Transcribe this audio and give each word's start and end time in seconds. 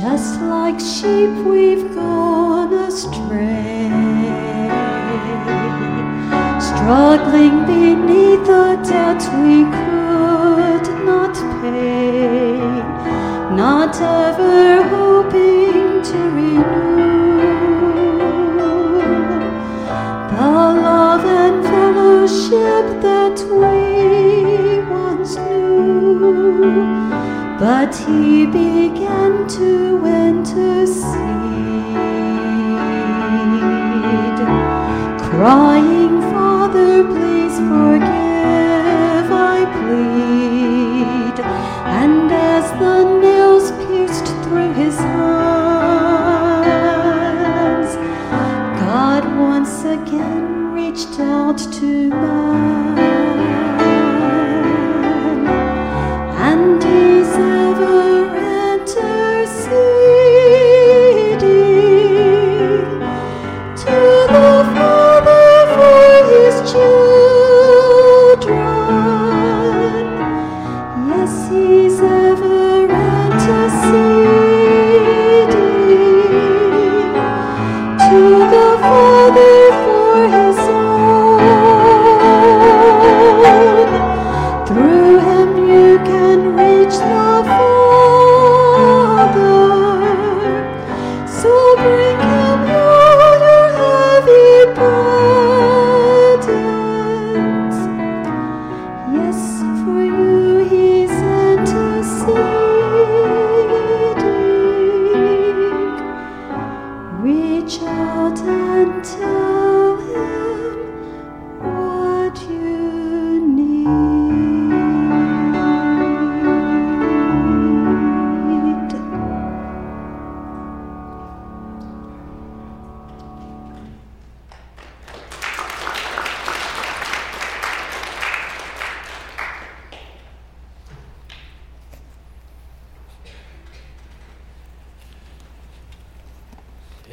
Just 0.00 0.40
like 0.40 0.80
sheep, 0.80 1.30
we've 1.46 1.94
gone 1.94 2.74
astray, 2.74 3.88
struggling 6.58 7.64
beneath 7.64 8.48
a 8.48 8.76
debt 8.82 9.22
we 9.38 9.62
could 9.78 10.86
not 11.06 11.34
pay, 11.62 12.58
not 13.54 13.94
ever 14.00 14.82
hoping 14.82 16.02
to 16.02 16.18
renew. 16.34 16.64
The 20.36 20.50
love 20.88 21.24
and 21.24 21.64
fellowship 21.64 23.00
that 23.00 23.38
we 23.48 23.83
But 27.64 27.96
he 27.96 28.44
began 28.44 29.48
to 29.48 30.04
intercede, 30.04 31.14
crying, 35.18 35.93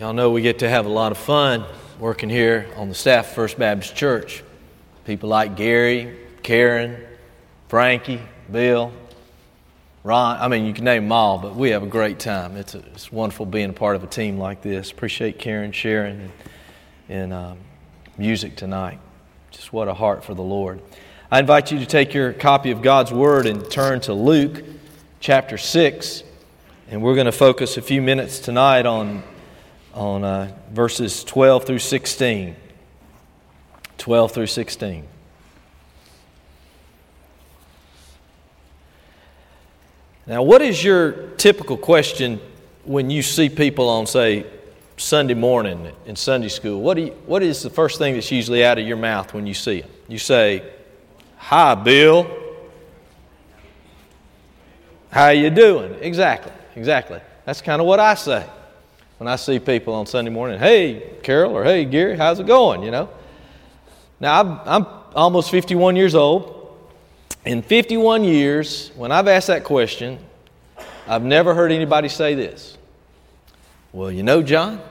Y'all 0.02 0.14
know 0.14 0.32
we 0.32 0.42
get 0.42 0.58
to 0.58 0.68
have 0.68 0.88
a 0.88 0.90
lot 0.90 1.12
of 1.12 1.18
fun 1.20 1.64
working 2.00 2.28
here 2.28 2.68
on 2.76 2.90
the 2.90 2.96
staff 2.96 3.28
of 3.28 3.36
First 3.36 3.60
Baptist 3.60 3.96
Church. 3.96 4.44
People 5.06 5.30
like 5.30 5.56
Gary, 5.56 6.18
Karen, 6.42 6.98
Frankie, 7.68 8.20
Bill, 8.52 8.92
Ron. 10.04 10.40
I 10.42 10.48
mean, 10.48 10.66
you 10.66 10.74
can 10.74 10.86
name 10.86 11.04
them 11.04 11.12
all, 11.12 11.38
but 11.38 11.56
we 11.56 11.70
have 11.70 11.84
a 11.84 11.88
great 11.88 12.18
time. 12.18 12.58
It's, 12.58 12.74
a, 12.74 12.80
it's 12.80 13.12
wonderful 13.12 13.46
being 13.46 13.70
a 13.70 13.74
part 13.74 13.96
of 13.96 14.04
a 14.04 14.08
team 14.08 14.40
like 14.40 14.64
this. 14.64 14.90
Appreciate 14.90 15.38
Karen 15.38 15.72
sharing 15.72 16.20
and, 16.20 16.32
and 17.08 17.32
um, 17.34 17.58
music 18.18 18.56
tonight. 18.56 18.98
Just 19.52 19.72
what 19.72 19.88
a 19.88 19.94
heart 19.94 20.24
for 20.24 20.34
the 20.34 20.42
Lord. 20.42 20.82
I 21.30 21.40
invite 21.40 21.72
you 21.72 21.78
to 21.78 21.86
take 21.86 22.16
your 22.16 22.34
copy 22.34 22.72
of 22.72 22.82
God's 22.82 23.14
Word 23.14 23.46
and 23.46 23.70
turn 23.70 24.00
to 24.02 24.16
Luke 24.16 24.64
chapter 25.20 25.60
6. 25.60 26.24
And 26.90 27.04
we're 27.04 27.14
going 27.14 27.26
to 27.26 27.32
focus 27.32 27.78
a 27.78 27.84
few 27.84 28.02
minutes 28.02 28.40
tonight 28.40 28.88
on, 28.88 29.22
on 29.94 30.24
uh, 30.24 30.56
verses 30.72 31.24
12 31.24 31.66
through 31.66 31.80
16. 31.80 32.56
12 33.98 34.32
through 34.32 34.48
16. 34.48 35.08
Now, 40.28 40.44
what 40.44 40.62
is 40.62 40.84
your 40.84 41.30
typical 41.32 41.78
question 41.78 42.40
when 42.84 43.10
you 43.10 43.22
see 43.22 43.50
people 43.50 43.90
on, 43.90 44.08
say, 44.08 44.46
Sunday 44.98 45.34
morning 45.34 45.92
in 46.06 46.16
Sunday 46.16 46.48
school? 46.48 46.82
What, 46.82 46.94
do 46.96 47.04
you, 47.04 47.12
what 47.26 47.44
is 47.44 47.64
the 47.64 47.70
first 47.70 47.98
thing 47.98 48.14
that's 48.14 48.32
usually 48.32 48.64
out 48.64 48.78
of 48.78 48.88
your 48.88 48.98
mouth 48.98 49.34
when 49.34 49.48
you 49.48 49.54
see 49.54 49.82
them? 49.82 49.90
You 50.08 50.20
say, 50.20 50.64
Hi, 51.38 51.76
Bill. 51.76 52.30
How 55.10 55.30
you 55.30 55.50
doing? 55.50 55.96
Exactly, 56.02 56.54
exactly. 56.76 57.20
That's 57.46 57.62
kind 57.62 57.82
of 57.82 57.88
what 57.88 58.00
I 58.00 58.14
say 58.14 58.48
when 59.22 59.28
I 59.28 59.36
see 59.36 59.60
people 59.60 59.94
on 59.94 60.08
Sunday 60.08 60.32
morning. 60.32 60.58
Hey, 60.58 61.12
Carol, 61.22 61.56
or 61.56 61.64
hey, 61.64 61.86
Gary, 61.86 62.18
how's 62.18 62.40
it 62.40 62.48
going? 62.48 62.82
You 62.82 62.90
know. 62.90 63.10
Now 64.20 64.64
I'm, 64.66 64.88
almost 65.14 65.52
51 65.52 65.96
years 65.96 66.16
old. 66.16 66.76
In 67.46 67.62
51 67.62 68.24
years, 68.24 68.90
when 68.96 69.12
I've 69.12 69.28
asked 69.28 69.46
that 69.46 69.64
question, 69.64 70.18
I've 71.08 71.22
never 71.22 71.54
heard 71.54 71.72
anybody 71.72 72.10
say 72.10 72.34
this. 72.34 72.80
Well, 73.94 74.12
you 74.12 74.24
know, 74.24 74.42
John, 74.42 74.82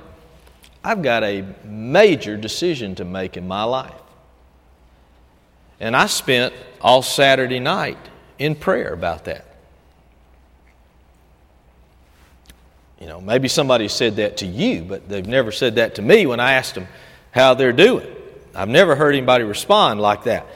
I've 0.85 1.03
got 1.03 1.25
a 1.25 1.45
major 1.65 2.37
decision 2.37 2.95
to 2.95 3.05
make 3.05 3.37
in 3.37 3.49
my 3.49 3.65
life. 3.65 4.01
And 5.81 5.97
I 5.97 6.07
spent 6.07 6.55
all 6.81 7.03
Saturday 7.03 7.59
night 7.59 7.99
in 8.39 8.55
prayer 8.55 8.93
about 8.93 9.25
that. 9.25 9.50
You 13.01 13.07
know, 13.07 13.21
maybe 13.21 13.49
somebody 13.49 13.89
said 13.89 14.17
that 14.17 14.37
to 14.39 14.47
you, 14.47 14.83
but 14.83 15.09
they've 15.09 15.27
never 15.27 15.51
said 15.51 15.77
that 15.77 15.95
to 15.95 16.03
me 16.03 16.27
when 16.27 16.39
I 16.39 16.53
asked 16.53 16.75
them 16.75 16.87
how 17.31 17.55
they're 17.55 17.73
doing. 17.73 18.07
I've 18.55 18.69
never 18.69 18.95
heard 18.95 19.15
anybody 19.15 19.45
respond 19.45 20.01
like 20.01 20.25
that. 20.25 20.47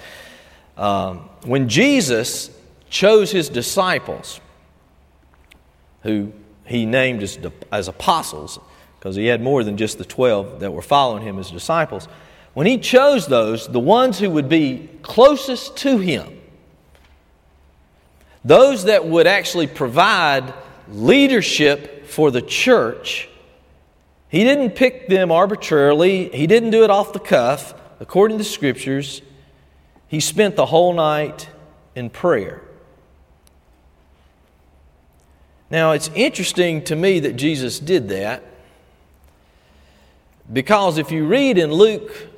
Um, 0.77 1.31
when 1.45 1.69
Jesus 1.69 2.51
chose 2.91 3.31
his 3.31 3.49
disciples, 3.49 4.41
who 6.03 6.33
he 6.67 6.85
named 6.85 7.23
as, 7.23 7.39
as 7.73 7.89
apostles, 7.89 8.59
because 8.99 9.17
he 9.17 9.27
had 9.27 9.41
more 9.41 9.65
than 9.65 9.77
just 9.77 9.97
the 9.97 10.05
12 10.05 10.61
that 10.61 10.71
were 10.71 10.83
following 10.83 11.23
him 11.23 11.39
as 11.39 11.51
disciples, 11.51 12.09
when 12.53 12.67
he 12.67 12.79
chose 12.79 13.27
those, 13.27 13.67
the 13.69 13.81
ones 13.81 14.19
who 14.19 14.31
would 14.31 14.49
be 14.49 14.89
closest 15.03 15.77
to 15.79 15.99
him, 15.99 16.41
those 18.45 18.85
that 18.85 19.07
would 19.07 19.27
actually 19.27 19.67
provide 19.67 20.53
leadership 20.89 21.94
for 22.07 22.31
the 22.31 22.43
church, 22.43 23.29
he 24.29 24.45
didn't 24.45 24.71
pick 24.71 25.09
them 25.09 25.31
arbitrarily, 25.31 26.29
he 26.31 26.47
didn't 26.47 26.71
do 26.71 26.85
it 26.85 26.91
off 26.91 27.13
the 27.13 27.21
cuff. 27.21 27.75
According 28.01 28.39
to 28.39 28.45
the 28.45 28.49
scriptures, 28.49 29.23
he 30.09 30.21
spent 30.21 30.57
the 30.57 30.67
whole 30.67 30.93
night 30.93 31.49
in 31.95 32.11
prayer. 32.11 32.61
Now, 35.71 35.93
it's 35.93 36.11
interesting 36.15 36.85
to 36.85 36.97
me 36.97 37.21
that 37.21 37.37
Jesus 37.37 37.79
did 37.79 38.09
that 38.09 38.43
because 40.53 40.99
if 40.99 41.11
you 41.11 41.27
read 41.27 41.57
in 41.57 41.73
Luke 41.73 42.29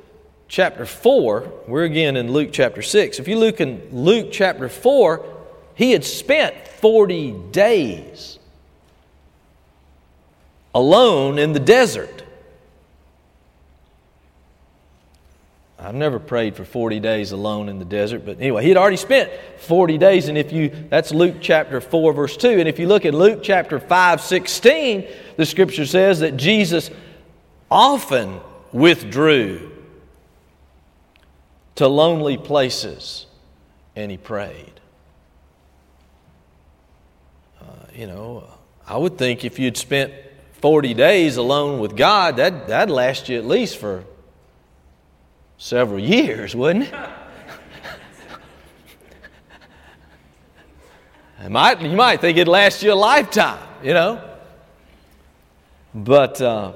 chapter 0.49 0.87
4, 0.87 1.53
we're 1.67 1.85
again 1.85 2.17
in 2.17 2.31
Luke 2.31 2.51
chapter 2.53 2.83
6. 2.83 3.19
If 3.19 3.27
you 3.27 3.37
look 3.37 3.61
in 3.61 3.89
Luke 3.91 4.29
chapter 4.31 4.69
4, 4.69 5.25
he 5.75 5.91
had 5.91 6.05
spent 6.05 6.69
40 6.69 7.33
days 7.51 8.39
alone 10.77 11.39
in 11.39 11.55
the 11.55 11.61
desert. 11.61 12.23
I've 15.79 15.95
never 15.95 16.19
prayed 16.19 16.55
for 16.55 16.67
40 16.67 17.01
days 17.01 17.33
alone 17.33 17.71
in 17.71 17.79
the 17.79 17.85
desert, 17.87 18.27
but 18.27 18.39
anyway, 18.41 18.63
he 18.63 18.69
had 18.69 18.77
already 18.77 18.99
spent 18.99 19.31
40 19.59 19.97
days, 19.97 20.29
and 20.29 20.37
if 20.37 20.53
you, 20.53 20.69
that's 20.91 21.13
Luke 21.13 21.37
chapter 21.41 21.81
4, 21.81 22.13
verse 22.13 22.37
2. 22.37 22.49
And 22.49 22.69
if 22.69 22.79
you 22.79 22.89
look 22.89 23.07
at 23.07 23.15
Luke 23.15 23.41
chapter 23.43 23.81
5, 23.81 24.21
16, 24.21 25.07
the 25.37 25.47
scripture 25.47 25.87
says 25.87 26.21
that 26.21 26.37
Jesus 26.37 26.91
often 27.71 28.41
withdrew 28.71 29.73
to 31.77 31.89
lonely 31.89 32.37
places 32.37 33.25
and 33.95 34.11
he 34.11 34.19
prayed. 34.19 34.73
Uh, 37.63 37.65
you 37.95 38.07
know, 38.07 38.45
I 38.87 38.99
would 38.99 39.17
think 39.17 39.43
if 39.43 39.59
you'd 39.59 39.79
spent 39.79 40.13
40 40.67 40.95
days 40.95 41.37
alone 41.37 41.79
with 41.79 41.97
God, 41.97 42.39
that, 42.39 42.67
that'd 42.67 42.93
last 42.93 43.29
you 43.29 43.39
at 43.39 43.47
least 43.47 43.77
for 43.77 44.03
several 45.59 46.01
years, 46.01 46.57
wouldn't 46.57 46.87
it? 46.87 46.95
it 51.45 51.51
might, 51.51 51.81
you 51.81 51.97
might 51.97 52.21
think 52.21 52.37
it'd 52.37 52.49
last 52.49 52.83
you 52.83 52.93
a 52.93 52.95
lifetime, 52.95 53.61
you 53.81 53.95
know. 53.95 54.21
But, 55.95 56.43
uh, 56.43 56.73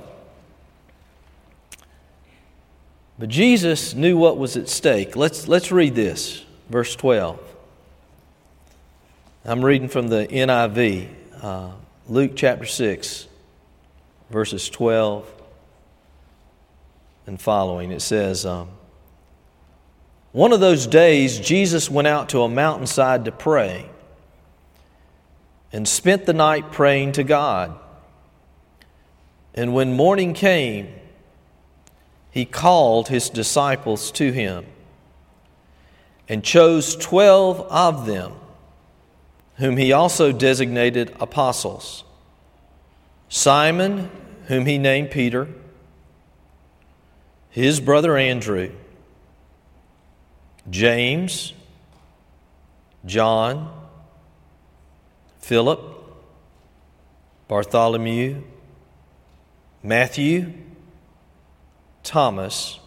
but 3.18 3.28
Jesus 3.28 3.94
knew 3.94 4.16
what 4.16 4.38
was 4.38 4.56
at 4.56 4.68
stake. 4.68 5.16
Let's, 5.16 5.48
let's 5.48 5.72
read 5.72 5.96
this, 5.96 6.44
verse 6.68 6.94
12. 6.94 7.40
I'm 9.44 9.64
reading 9.64 9.88
from 9.88 10.06
the 10.06 10.28
NIV, 10.28 11.08
uh, 11.42 11.70
Luke 12.06 12.34
chapter 12.36 12.66
6, 12.66 13.26
verses 14.30 14.70
12 14.70 15.28
and 17.26 17.40
following. 17.40 17.90
It 17.90 18.00
says, 18.00 18.46
um, 18.46 18.70
One 20.32 20.52
of 20.52 20.60
those 20.60 20.86
days, 20.86 21.38
Jesus 21.38 21.90
went 21.90 22.06
out 22.08 22.30
to 22.30 22.42
a 22.42 22.48
mountainside 22.48 23.24
to 23.26 23.32
pray 23.32 23.90
and 25.72 25.86
spent 25.86 26.26
the 26.26 26.32
night 26.32 26.72
praying 26.72 27.12
to 27.12 27.24
God. 27.24 27.78
And 29.54 29.74
when 29.74 29.92
morning 29.92 30.32
came, 30.32 30.88
he 32.30 32.44
called 32.44 33.08
his 33.08 33.28
disciples 33.28 34.12
to 34.12 34.30
him 34.30 34.64
and 36.28 36.44
chose 36.44 36.94
twelve 36.94 37.60
of 37.62 38.06
them, 38.06 38.32
whom 39.56 39.76
he 39.76 39.92
also 39.92 40.30
designated 40.30 41.12
apostles 41.18 42.04
Simon, 43.30 44.10
whom 44.48 44.66
he 44.66 44.76
named 44.76 45.10
Peter 45.10 45.48
his 47.50 47.80
brother 47.80 48.16
Andrew, 48.16 48.70
James, 50.68 51.52
John, 53.04 53.88
Philip, 55.40 55.80
Bartholomew, 57.48 58.42
Matthew, 59.82 60.52
Thomas, 62.04 62.78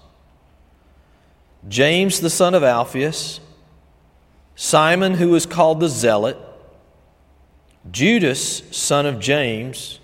James 1.67 2.21
the 2.21 2.29
son 2.29 2.53
of 2.53 2.63
Alphaeus, 2.63 3.41
Simon 4.55 5.15
who 5.15 5.29
was 5.29 5.45
called 5.45 5.79
the 5.81 5.89
Zealot, 5.89 6.37
Judas 7.91 8.63
son 8.71 9.05
of 9.05 9.19
James, 9.19 9.99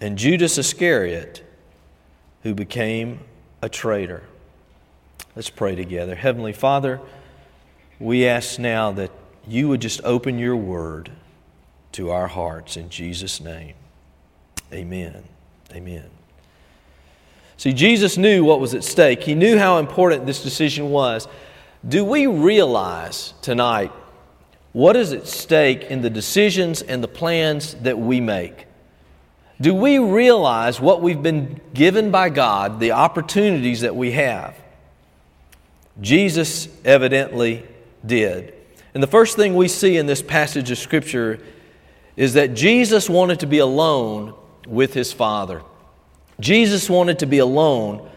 and 0.00 0.18
Judas 0.18 0.58
Iscariot, 0.58 1.42
who 2.42 2.54
became 2.54 3.20
a 3.62 3.68
traitor. 3.68 4.22
Let's 5.34 5.50
pray 5.50 5.74
together. 5.74 6.14
Heavenly 6.14 6.52
Father, 6.52 7.00
we 7.98 8.26
ask 8.26 8.58
now 8.58 8.92
that 8.92 9.10
you 9.46 9.68
would 9.68 9.80
just 9.80 10.00
open 10.04 10.38
your 10.38 10.56
word 10.56 11.10
to 11.92 12.10
our 12.10 12.26
hearts 12.26 12.76
in 12.76 12.90
Jesus' 12.90 13.40
name. 13.40 13.74
Amen. 14.72 15.24
Amen. 15.72 16.10
See, 17.56 17.72
Jesus 17.72 18.18
knew 18.18 18.44
what 18.44 18.60
was 18.60 18.74
at 18.74 18.84
stake. 18.84 19.22
He 19.22 19.34
knew 19.34 19.58
how 19.58 19.78
important 19.78 20.26
this 20.26 20.42
decision 20.42 20.90
was. 20.90 21.26
Do 21.86 22.04
we 22.04 22.26
realize 22.26 23.32
tonight 23.40 23.92
what 24.72 24.94
is 24.96 25.12
at 25.12 25.26
stake 25.26 25.84
in 25.84 26.02
the 26.02 26.10
decisions 26.10 26.82
and 26.82 27.02
the 27.02 27.08
plans 27.08 27.74
that 27.76 27.98
we 27.98 28.20
make? 28.20 28.66
Do 29.60 29.74
we 29.74 29.98
realize 29.98 30.80
what 30.80 31.00
we've 31.00 31.22
been 31.22 31.60
given 31.72 32.10
by 32.10 32.28
God, 32.28 32.78
the 32.78 32.92
opportunities 32.92 33.80
that 33.80 33.96
we 33.96 34.12
have? 34.12 34.54
Jesus 36.00 36.68
evidently 36.84 37.64
did. 38.04 38.52
And 38.92 39.02
the 39.02 39.06
first 39.06 39.36
thing 39.36 39.54
we 39.54 39.68
see 39.68 39.96
in 39.96 40.06
this 40.06 40.22
passage 40.22 40.70
of 40.70 40.78
Scripture 40.78 41.40
is 42.16 42.34
that 42.34 42.54
Jesus 42.54 43.08
wanted 43.08 43.40
to 43.40 43.46
be 43.46 43.58
alone 43.58 44.34
with 44.66 44.92
his 44.94 45.12
Father. 45.12 45.62
Jesus 46.38 46.90
wanted 46.90 47.20
to 47.20 47.26
be 47.26 47.38
alone 47.38 48.08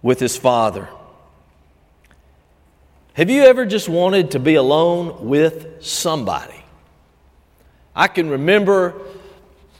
with 0.00 0.20
his 0.20 0.36
Father. 0.36 0.88
Have 3.14 3.30
you 3.30 3.42
ever 3.42 3.66
just 3.66 3.88
wanted 3.88 4.30
to 4.32 4.38
be 4.38 4.54
alone 4.54 5.26
with 5.28 5.84
somebody? 5.84 6.64
I 7.94 8.08
can 8.08 8.30
remember 8.30 8.94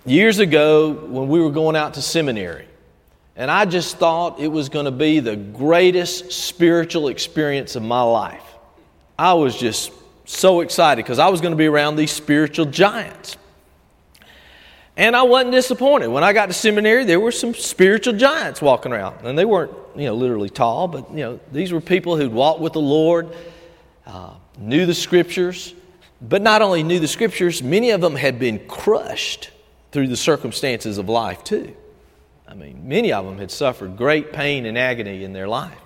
years 0.05 0.39
ago 0.39 0.93
when 0.93 1.29
we 1.29 1.41
were 1.41 1.51
going 1.51 1.77
out 1.77 1.95
to 1.95 2.03
seminary. 2.03 2.67
And 3.37 3.51
I 3.51 3.65
just 3.65 3.97
thought 3.97 4.41
it 4.41 4.49
was 4.49 4.69
going 4.69 4.85
to 4.85 4.91
be 4.91 5.21
the 5.21 5.37
greatest 5.37 6.33
spiritual 6.33 7.09
experience 7.09 7.77
of 7.77 7.83
my 7.83 8.03
life. 8.03 8.45
I 9.19 9.35
was 9.35 9.57
just 9.57 9.93
so 10.25 10.61
excited 10.61 11.03
because 11.05 11.19
I 11.19 11.29
was 11.29 11.41
going 11.41 11.53
to 11.53 11.57
be 11.57 11.67
around 11.67 11.97
these 11.97 12.11
spiritual 12.11 12.67
giants. 12.67 13.37
And 14.97 15.17
I 15.17 15.23
wasn't 15.23 15.53
disappointed. 15.53 16.09
When 16.09 16.23
I 16.23 16.35
got 16.35 16.47
to 16.47 16.53
seminary, 16.53 17.05
there 17.05 17.19
were 17.19 17.33
some 17.33 17.55
spiritual 17.55 18.13
giants 18.13 18.61
walking 18.61 18.93
around. 18.93 19.25
And 19.25 19.39
they 19.39 19.47
weren't, 19.47 19.73
you 19.97 20.05
know, 20.05 20.15
literally 20.15 20.51
tall, 20.51 20.87
but, 20.87 21.11
you 21.11 21.21
know, 21.21 21.41
these 21.51 21.73
were 21.73 21.81
people 21.81 22.17
who'd 22.17 22.33
walked 22.33 22.61
with 22.61 22.75
the 22.75 22.81
Lord, 22.81 23.29
uh, 24.07 24.35
knew 24.59 24.85
the 24.85 24.95
scriptures, 24.95 25.75
but 26.21 26.43
not 26.43 26.61
only 26.61 26.83
knew 26.83 27.01
the 27.01 27.09
scriptures, 27.09 27.63
many 27.63 27.91
of 27.91 28.03
them 28.03 28.15
had 28.15 28.39
been 28.39 28.59
crushed 28.69 29.51
through 29.93 30.09
the 30.09 30.17
circumstances 30.17 30.99
of 30.99 31.09
life, 31.09 31.45
too. 31.45 31.77
I 32.49 32.55
mean, 32.55 32.89
many 32.89 33.13
of 33.13 33.25
them 33.25 33.39
had 33.39 33.51
suffered 33.51 33.97
great 33.97 34.33
pain 34.33 34.67
and 34.67 34.77
agony 34.77 35.25
in 35.25 35.33
their 35.33 35.49
life. 35.49 35.79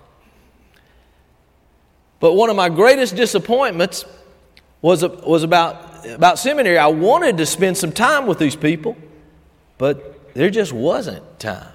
But 2.19 2.33
one 2.33 2.49
of 2.49 2.57
my 2.57 2.69
greatest 2.69 3.15
disappointments 3.15 4.05
was, 4.81 5.05
was 5.05 5.43
about, 5.43 6.07
about 6.07 6.39
seminary. 6.39 6.79
I 6.79 6.87
wanted 6.87 7.37
to 7.39 7.47
spend 7.47 7.77
some 7.77 7.93
time 7.93 8.27
with 8.27 8.39
these 8.39 8.57
people, 8.57 8.97
but 9.79 10.35
there 10.35 10.51
just 10.51 10.73
wasn't 10.73 11.39
time. 11.39 11.73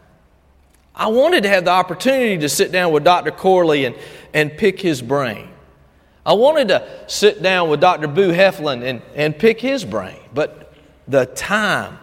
I 0.95 1.07
wanted 1.07 1.43
to 1.43 1.49
have 1.49 1.65
the 1.65 1.71
opportunity 1.71 2.37
to 2.39 2.49
sit 2.49 2.71
down 2.71 2.91
with 2.91 3.03
Dr. 3.03 3.31
Corley 3.31 3.85
and, 3.85 3.95
and 4.33 4.55
pick 4.57 4.79
his 4.79 5.01
brain. 5.01 5.49
I 6.25 6.33
wanted 6.33 6.67
to 6.67 6.87
sit 7.07 7.41
down 7.41 7.69
with 7.69 7.79
Dr. 7.79 8.07
Boo 8.07 8.31
Heflin 8.31 8.83
and, 8.83 9.01
and 9.15 9.37
pick 9.37 9.59
his 9.59 9.83
brain, 9.83 10.19
but 10.33 10.73
the 11.07 11.25
time, 11.25 11.97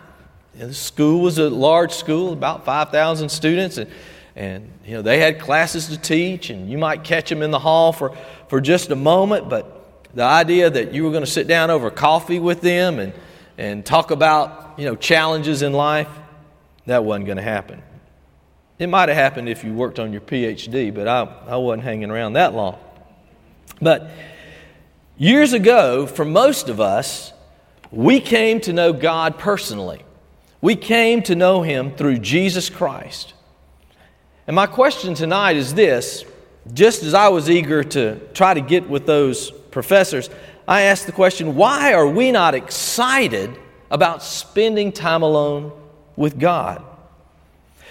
the 0.58 0.74
school 0.74 1.20
was 1.20 1.38
a 1.38 1.48
large 1.48 1.92
school, 1.92 2.32
about 2.32 2.64
5,000 2.64 3.28
students, 3.28 3.78
and, 3.78 3.90
and 4.34 4.70
you 4.84 4.94
know, 4.94 5.02
they 5.02 5.20
had 5.20 5.40
classes 5.40 5.88
to 5.88 5.96
teach, 5.96 6.50
and 6.50 6.70
you 6.70 6.78
might 6.78 7.04
catch 7.04 7.28
them 7.28 7.42
in 7.42 7.50
the 7.50 7.58
hall 7.58 7.92
for, 7.92 8.16
for 8.48 8.60
just 8.60 8.90
a 8.90 8.96
moment, 8.96 9.48
but 9.48 10.10
the 10.14 10.24
idea 10.24 10.68
that 10.68 10.92
you 10.92 11.04
were 11.04 11.10
going 11.10 11.24
to 11.24 11.30
sit 11.30 11.46
down 11.46 11.70
over 11.70 11.90
coffee 11.90 12.40
with 12.40 12.60
them 12.60 12.98
and, 12.98 13.12
and 13.56 13.86
talk 13.86 14.10
about 14.10 14.74
you 14.78 14.84
know, 14.84 14.96
challenges 14.96 15.62
in 15.62 15.72
life, 15.72 16.08
that 16.86 17.04
wasn't 17.04 17.26
going 17.26 17.36
to 17.36 17.42
happen. 17.42 17.82
It 18.78 18.88
might 18.88 19.08
have 19.08 19.18
happened 19.18 19.48
if 19.48 19.64
you 19.64 19.74
worked 19.74 19.98
on 19.98 20.12
your 20.12 20.20
PhD, 20.20 20.94
but 20.94 21.06
I, 21.06 21.22
I 21.46 21.56
wasn't 21.56 21.82
hanging 21.82 22.10
around 22.10 22.34
that 22.34 22.54
long. 22.54 22.78
But 23.80 24.10
years 25.16 25.52
ago, 25.52 26.06
for 26.06 26.24
most 26.24 26.68
of 26.68 26.80
us, 26.80 27.32
we 27.90 28.20
came 28.20 28.60
to 28.62 28.72
know 28.72 28.92
God 28.92 29.38
personally. 29.38 30.02
We 30.60 30.76
came 30.76 31.22
to 31.22 31.34
know 31.34 31.62
Him 31.62 31.94
through 31.94 32.18
Jesus 32.18 32.68
Christ. 32.68 33.34
And 34.46 34.54
my 34.56 34.66
question 34.66 35.14
tonight 35.14 35.56
is 35.56 35.74
this 35.74 36.24
just 36.72 37.02
as 37.02 37.14
I 37.14 37.28
was 37.28 37.48
eager 37.48 37.82
to 37.82 38.18
try 38.34 38.54
to 38.54 38.60
get 38.60 38.88
with 38.88 39.06
those 39.06 39.50
professors, 39.50 40.28
I 40.66 40.82
asked 40.82 41.06
the 41.06 41.12
question 41.12 41.54
why 41.54 41.92
are 41.94 42.06
we 42.06 42.32
not 42.32 42.54
excited 42.54 43.56
about 43.90 44.22
spending 44.22 44.92
time 44.92 45.22
alone 45.22 45.72
with 46.16 46.38
God? 46.38 46.84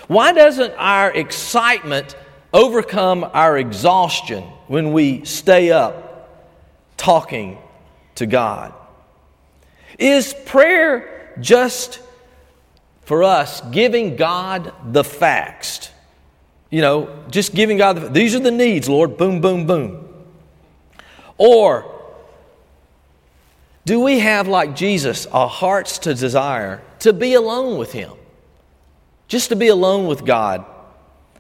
Why 0.07 0.31
doesn't 0.31 0.73
our 0.77 1.11
excitement 1.11 2.15
overcome 2.53 3.29
our 3.33 3.57
exhaustion 3.57 4.43
when 4.67 4.93
we 4.93 5.25
stay 5.25 5.71
up 5.71 6.29
talking 6.97 7.57
to 8.15 8.25
God? 8.25 8.73
Is 9.97 10.35
prayer 10.45 11.33
just 11.39 11.99
for 13.07 13.23
us 13.23 13.61
giving 13.71 14.17
God 14.17 14.73
the 14.91 15.01
facts? 15.01 15.91
You 16.69 16.81
know, 16.81 17.23
just 17.29 17.55
giving 17.55 17.77
God 17.77 17.95
the 17.95 18.09
these 18.09 18.35
are 18.35 18.39
the 18.39 18.51
needs, 18.51 18.89
Lord, 18.89 19.15
boom, 19.15 19.39
boom, 19.39 19.65
boom. 19.65 20.03
Or 21.37 21.93
do 23.85 24.01
we 24.01 24.19
have, 24.19 24.49
like 24.49 24.75
Jesus, 24.75 25.25
our 25.27 25.47
hearts 25.47 25.99
to 25.99 26.13
desire 26.13 26.81
to 26.99 27.13
be 27.13 27.35
alone 27.35 27.77
with 27.77 27.93
Him? 27.93 28.11
Just 29.29 29.47
to 29.49 29.55
be 29.55 29.69
alone 29.69 30.07
with 30.07 30.25
God 30.25 30.65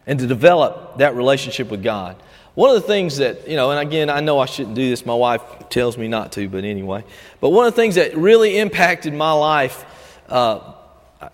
and 0.05 0.17
to 0.19 0.25
develop 0.25 0.99
that 0.99 1.15
relationship 1.15 1.69
with 1.69 1.83
God. 1.83 2.15
One 2.55 2.73
of 2.73 2.81
the 2.81 2.87
things 2.87 3.17
that, 3.17 3.45
you 3.45 3.57
know, 3.57 3.71
and 3.71 3.79
again, 3.85 4.09
I 4.09 4.21
know 4.21 4.39
I 4.39 4.45
shouldn't 4.45 4.75
do 4.75 4.89
this. 4.89 5.05
My 5.05 5.13
wife 5.13 5.41
tells 5.67 5.97
me 5.97 6.07
not 6.07 6.31
to, 6.31 6.47
but 6.47 6.63
anyway. 6.63 7.03
But 7.41 7.49
one 7.49 7.67
of 7.67 7.75
the 7.75 7.81
things 7.81 7.95
that 7.95 8.15
really 8.15 8.57
impacted 8.57 9.13
my 9.13 9.33
life 9.33 9.83
uh, 10.29 10.73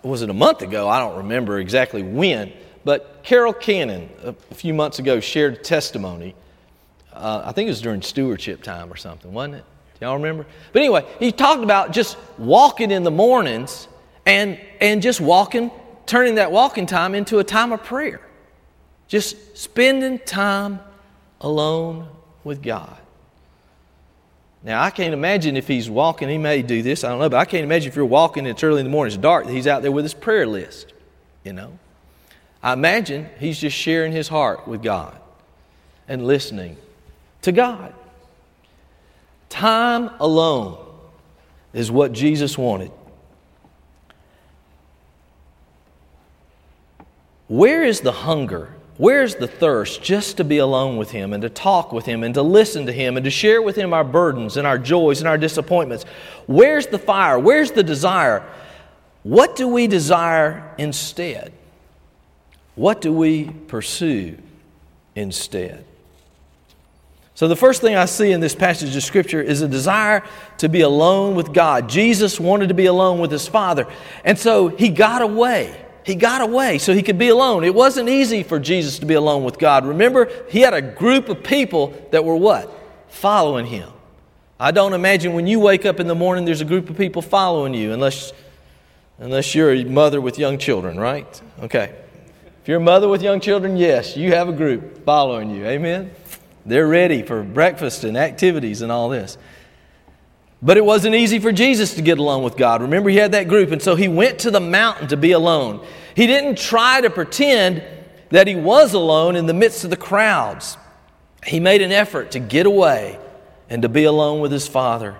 was 0.02 0.22
it 0.22 0.30
a 0.30 0.34
month 0.34 0.62
ago? 0.62 0.88
I 0.88 0.98
don't 0.98 1.18
remember 1.18 1.58
exactly 1.58 2.02
when. 2.02 2.52
But 2.84 3.22
Carol 3.22 3.52
Cannon, 3.52 4.10
a 4.22 4.34
few 4.54 4.74
months 4.74 4.98
ago, 4.98 5.20
shared 5.20 5.54
a 5.54 5.56
testimony. 5.56 6.34
Uh, 7.12 7.42
I 7.44 7.52
think 7.52 7.66
it 7.66 7.70
was 7.70 7.80
during 7.80 8.02
stewardship 8.02 8.62
time 8.62 8.92
or 8.92 8.96
something, 8.96 9.32
wasn't 9.32 9.56
it? 9.56 9.64
Do 9.98 10.06
y'all 10.06 10.16
remember? 10.16 10.44
But 10.72 10.82
anyway, 10.82 11.06
he 11.18 11.32
talked 11.32 11.62
about 11.62 11.92
just 11.92 12.18
walking 12.36 12.90
in 12.90 13.04
the 13.04 13.10
mornings 13.10 13.88
and, 14.26 14.60
and 14.80 15.00
just 15.00 15.20
walking, 15.20 15.70
turning 16.06 16.34
that 16.34 16.52
walking 16.52 16.86
time 16.86 17.14
into 17.14 17.38
a 17.38 17.44
time 17.44 17.72
of 17.72 17.82
prayer. 17.82 18.20
Just 19.08 19.56
spending 19.56 20.18
time 20.18 20.80
alone 21.40 22.08
with 22.42 22.62
God. 22.62 22.96
Now, 24.64 24.82
I 24.82 24.88
can't 24.88 25.12
imagine 25.12 25.58
if 25.58 25.68
he's 25.68 25.90
walking, 25.90 26.30
he 26.30 26.38
may 26.38 26.62
do 26.62 26.80
this, 26.82 27.04
I 27.04 27.10
don't 27.10 27.18
know, 27.18 27.28
but 27.28 27.36
I 27.36 27.44
can't 27.44 27.64
imagine 27.64 27.88
if 27.88 27.96
you're 27.96 28.06
walking 28.06 28.46
and 28.46 28.48
it's 28.48 28.64
early 28.64 28.80
in 28.80 28.86
the 28.86 28.90
morning, 28.90 29.12
it's 29.12 29.20
dark, 29.20 29.46
he's 29.46 29.66
out 29.66 29.82
there 29.82 29.92
with 29.92 30.06
his 30.06 30.14
prayer 30.14 30.46
list, 30.46 30.94
you 31.44 31.52
know. 31.52 31.78
I 32.62 32.72
imagine 32.72 33.28
he's 33.38 33.58
just 33.58 33.76
sharing 33.76 34.10
his 34.10 34.26
heart 34.26 34.66
with 34.66 34.82
God 34.82 35.20
and 36.08 36.26
listening 36.26 36.78
to 37.42 37.52
God. 37.52 37.92
Time 39.50 40.10
alone 40.18 40.78
is 41.74 41.90
what 41.90 42.12
Jesus 42.12 42.56
wanted. 42.56 42.90
Where 47.48 47.84
is 47.84 48.00
the 48.00 48.12
hunger? 48.12 48.74
Where's 48.96 49.34
the 49.34 49.48
thirst 49.48 50.02
just 50.02 50.36
to 50.36 50.44
be 50.44 50.58
alone 50.58 50.96
with 50.96 51.10
Him 51.10 51.32
and 51.32 51.42
to 51.42 51.48
talk 51.48 51.92
with 51.92 52.06
Him 52.06 52.22
and 52.22 52.34
to 52.34 52.42
listen 52.42 52.86
to 52.86 52.92
Him 52.92 53.16
and 53.16 53.24
to 53.24 53.30
share 53.30 53.60
with 53.60 53.74
Him 53.74 53.92
our 53.92 54.04
burdens 54.04 54.56
and 54.56 54.66
our 54.66 54.78
joys 54.78 55.20
and 55.20 55.28
our 55.28 55.38
disappointments? 55.38 56.04
Where's 56.46 56.86
the 56.86 56.98
fire? 56.98 57.38
Where's 57.38 57.72
the 57.72 57.82
desire? 57.82 58.48
What 59.24 59.56
do 59.56 59.66
we 59.66 59.88
desire 59.88 60.74
instead? 60.78 61.52
What 62.76 63.00
do 63.00 63.12
we 63.12 63.46
pursue 63.46 64.36
instead? 65.16 65.84
So, 67.36 67.48
the 67.48 67.56
first 67.56 67.80
thing 67.80 67.96
I 67.96 68.04
see 68.04 68.30
in 68.30 68.38
this 68.38 68.54
passage 68.54 68.94
of 68.94 69.02
Scripture 69.02 69.42
is 69.42 69.60
a 69.60 69.66
desire 69.66 70.22
to 70.58 70.68
be 70.68 70.82
alone 70.82 71.34
with 71.34 71.52
God. 71.52 71.88
Jesus 71.88 72.38
wanted 72.38 72.68
to 72.68 72.74
be 72.74 72.86
alone 72.86 73.18
with 73.18 73.32
his 73.32 73.48
Father, 73.48 73.88
and 74.24 74.38
so 74.38 74.68
he 74.68 74.88
got 74.88 75.20
away. 75.20 75.83
He 76.04 76.14
got 76.14 76.42
away 76.42 76.78
so 76.78 76.92
he 76.92 77.02
could 77.02 77.18
be 77.18 77.28
alone. 77.28 77.64
It 77.64 77.74
wasn't 77.74 78.10
easy 78.10 78.42
for 78.42 78.58
Jesus 78.58 78.98
to 78.98 79.06
be 79.06 79.14
alone 79.14 79.42
with 79.42 79.58
God. 79.58 79.86
Remember, 79.86 80.30
he 80.50 80.60
had 80.60 80.74
a 80.74 80.82
group 80.82 81.28
of 81.28 81.42
people 81.42 81.94
that 82.10 82.24
were 82.24 82.36
what? 82.36 82.70
Following 83.08 83.66
him. 83.66 83.88
I 84.60 84.70
don't 84.70 84.92
imagine 84.92 85.32
when 85.32 85.46
you 85.46 85.60
wake 85.60 85.86
up 85.86 86.00
in 86.00 86.06
the 86.06 86.14
morning, 86.14 86.44
there's 86.44 86.60
a 86.60 86.66
group 86.66 86.90
of 86.90 86.96
people 86.96 87.22
following 87.22 87.74
you, 87.74 87.92
unless, 87.92 88.32
unless 89.18 89.54
you're 89.54 89.72
a 89.72 89.84
mother 89.84 90.20
with 90.20 90.38
young 90.38 90.58
children, 90.58 91.00
right? 91.00 91.42
Okay. 91.62 91.94
If 92.62 92.68
you're 92.68 92.78
a 92.78 92.80
mother 92.80 93.08
with 93.08 93.22
young 93.22 93.40
children, 93.40 93.76
yes, 93.76 94.16
you 94.16 94.32
have 94.32 94.48
a 94.48 94.52
group 94.52 95.04
following 95.04 95.50
you. 95.50 95.66
Amen? 95.66 96.10
They're 96.66 96.86
ready 96.86 97.22
for 97.22 97.42
breakfast 97.42 98.04
and 98.04 98.16
activities 98.16 98.80
and 98.82 98.92
all 98.92 99.08
this. 99.08 99.36
But 100.64 100.78
it 100.78 100.84
wasn't 100.84 101.14
easy 101.14 101.38
for 101.40 101.52
Jesus 101.52 101.92
to 101.96 102.02
get 102.02 102.18
alone 102.18 102.42
with 102.42 102.56
God. 102.56 102.80
Remember, 102.80 103.10
he 103.10 103.16
had 103.16 103.32
that 103.32 103.48
group, 103.48 103.70
and 103.70 103.82
so 103.82 103.96
he 103.96 104.08
went 104.08 104.38
to 104.40 104.50
the 104.50 104.60
mountain 104.60 105.08
to 105.08 105.16
be 105.16 105.32
alone. 105.32 105.86
He 106.16 106.26
didn't 106.26 106.56
try 106.56 107.02
to 107.02 107.10
pretend 107.10 107.84
that 108.30 108.46
he 108.46 108.56
was 108.56 108.94
alone 108.94 109.36
in 109.36 109.44
the 109.44 109.52
midst 109.52 109.84
of 109.84 109.90
the 109.90 109.96
crowds. 109.96 110.78
He 111.46 111.60
made 111.60 111.82
an 111.82 111.92
effort 111.92 112.30
to 112.30 112.38
get 112.40 112.64
away 112.64 113.18
and 113.68 113.82
to 113.82 113.90
be 113.90 114.04
alone 114.04 114.40
with 114.40 114.52
his 114.52 114.66
Father. 114.66 115.16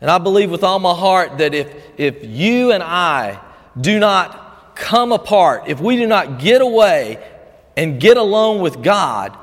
And 0.00 0.08
I 0.08 0.18
believe 0.18 0.52
with 0.52 0.62
all 0.62 0.78
my 0.78 0.94
heart 0.94 1.38
that 1.38 1.52
if, 1.52 1.74
if 1.96 2.24
you 2.24 2.70
and 2.70 2.82
I 2.82 3.40
do 3.80 3.98
not 3.98 4.76
come 4.76 5.10
apart, 5.10 5.64
if 5.66 5.80
we 5.80 5.96
do 5.96 6.06
not 6.06 6.38
get 6.38 6.60
away 6.60 7.18
and 7.76 8.00
get 8.00 8.16
alone 8.16 8.60
with 8.60 8.84
God, 8.84 9.36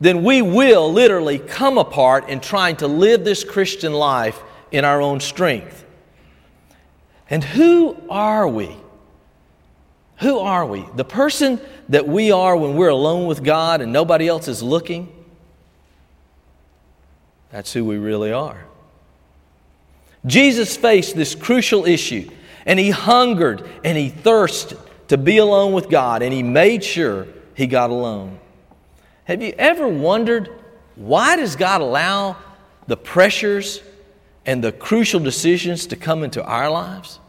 then 0.00 0.22
we 0.22 0.42
will 0.42 0.92
literally 0.92 1.38
come 1.38 1.78
apart 1.78 2.28
in 2.28 2.40
trying 2.40 2.76
to 2.76 2.86
live 2.86 3.24
this 3.24 3.44
Christian 3.44 3.92
life 3.92 4.40
in 4.70 4.84
our 4.84 5.02
own 5.02 5.20
strength. 5.20 5.84
And 7.30 7.42
who 7.42 7.96
are 8.08 8.48
we? 8.48 8.76
Who 10.20 10.38
are 10.38 10.66
we? 10.66 10.84
The 10.96 11.04
person 11.04 11.60
that 11.88 12.06
we 12.06 12.30
are 12.32 12.56
when 12.56 12.76
we're 12.76 12.88
alone 12.88 13.26
with 13.26 13.42
God 13.42 13.80
and 13.80 13.92
nobody 13.92 14.28
else 14.28 14.48
is 14.48 14.62
looking? 14.62 15.12
That's 17.50 17.72
who 17.72 17.84
we 17.84 17.96
really 17.96 18.32
are. 18.32 18.64
Jesus 20.26 20.76
faced 20.76 21.16
this 21.16 21.34
crucial 21.34 21.86
issue 21.86 22.30
and 22.66 22.78
he 22.78 22.90
hungered 22.90 23.68
and 23.84 23.96
he 23.96 24.10
thirsted 24.10 24.78
to 25.08 25.16
be 25.16 25.38
alone 25.38 25.72
with 25.72 25.88
God, 25.88 26.22
and 26.22 26.32
he 26.32 26.42
made 26.42 26.84
sure 26.84 27.26
he 27.54 27.66
got 27.66 27.90
alone. 27.90 28.38
Have 29.28 29.42
you 29.42 29.52
ever 29.58 29.86
wondered 29.86 30.48
why 30.96 31.36
does 31.36 31.54
God 31.54 31.82
allow 31.82 32.38
the 32.86 32.96
pressures 32.96 33.82
and 34.46 34.64
the 34.64 34.72
crucial 34.72 35.20
decisions 35.20 35.86
to 35.88 35.96
come 35.96 36.24
into 36.24 36.42
our 36.42 36.70
lives? 36.70 37.20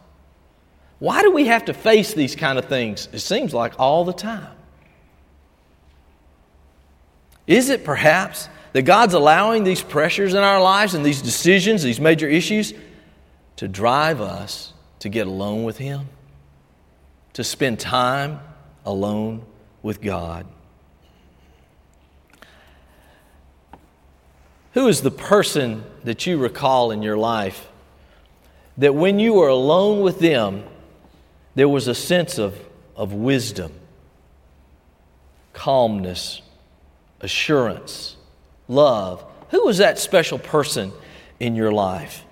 Why 0.98 1.20
do 1.20 1.30
we 1.30 1.46
have 1.46 1.66
to 1.66 1.74
face 1.74 2.14
these 2.14 2.34
kind 2.34 2.58
of 2.58 2.64
things? 2.64 3.06
It 3.12 3.18
seems 3.18 3.52
like 3.52 3.78
all 3.78 4.06
the 4.06 4.14
time. 4.14 4.48
Is 7.46 7.68
it 7.68 7.84
perhaps 7.84 8.48
that 8.72 8.82
God's 8.82 9.12
allowing 9.12 9.64
these 9.64 9.82
pressures 9.82 10.32
in 10.32 10.40
our 10.42 10.62
lives 10.62 10.94
and 10.94 11.04
these 11.04 11.20
decisions, 11.20 11.82
these 11.82 12.00
major 12.00 12.28
issues, 12.28 12.72
to 13.56 13.68
drive 13.68 14.22
us 14.22 14.72
to 15.00 15.10
get 15.10 15.26
alone 15.26 15.64
with 15.64 15.76
Him, 15.76 16.08
to 17.34 17.44
spend 17.44 17.78
time 17.78 18.40
alone 18.86 19.44
with 19.82 20.00
God. 20.00 20.46
Who 24.74 24.86
is 24.86 25.02
the 25.02 25.10
person 25.10 25.84
that 26.04 26.26
you 26.26 26.38
recall 26.38 26.90
in 26.90 27.02
your 27.02 27.16
life 27.16 27.66
that 28.78 28.94
when 28.94 29.18
you 29.18 29.34
were 29.34 29.48
alone 29.48 30.00
with 30.00 30.20
them, 30.20 30.64
there 31.54 31.68
was 31.68 31.88
a 31.88 31.94
sense 31.94 32.38
of, 32.38 32.56
of 32.96 33.12
wisdom, 33.12 33.72
calmness, 35.52 36.40
assurance, 37.20 38.16
love? 38.68 39.24
Who 39.50 39.66
was 39.66 39.78
that 39.78 39.98
special 39.98 40.38
person 40.38 40.92
in 41.40 41.56
your 41.56 41.72
life? 41.72 42.24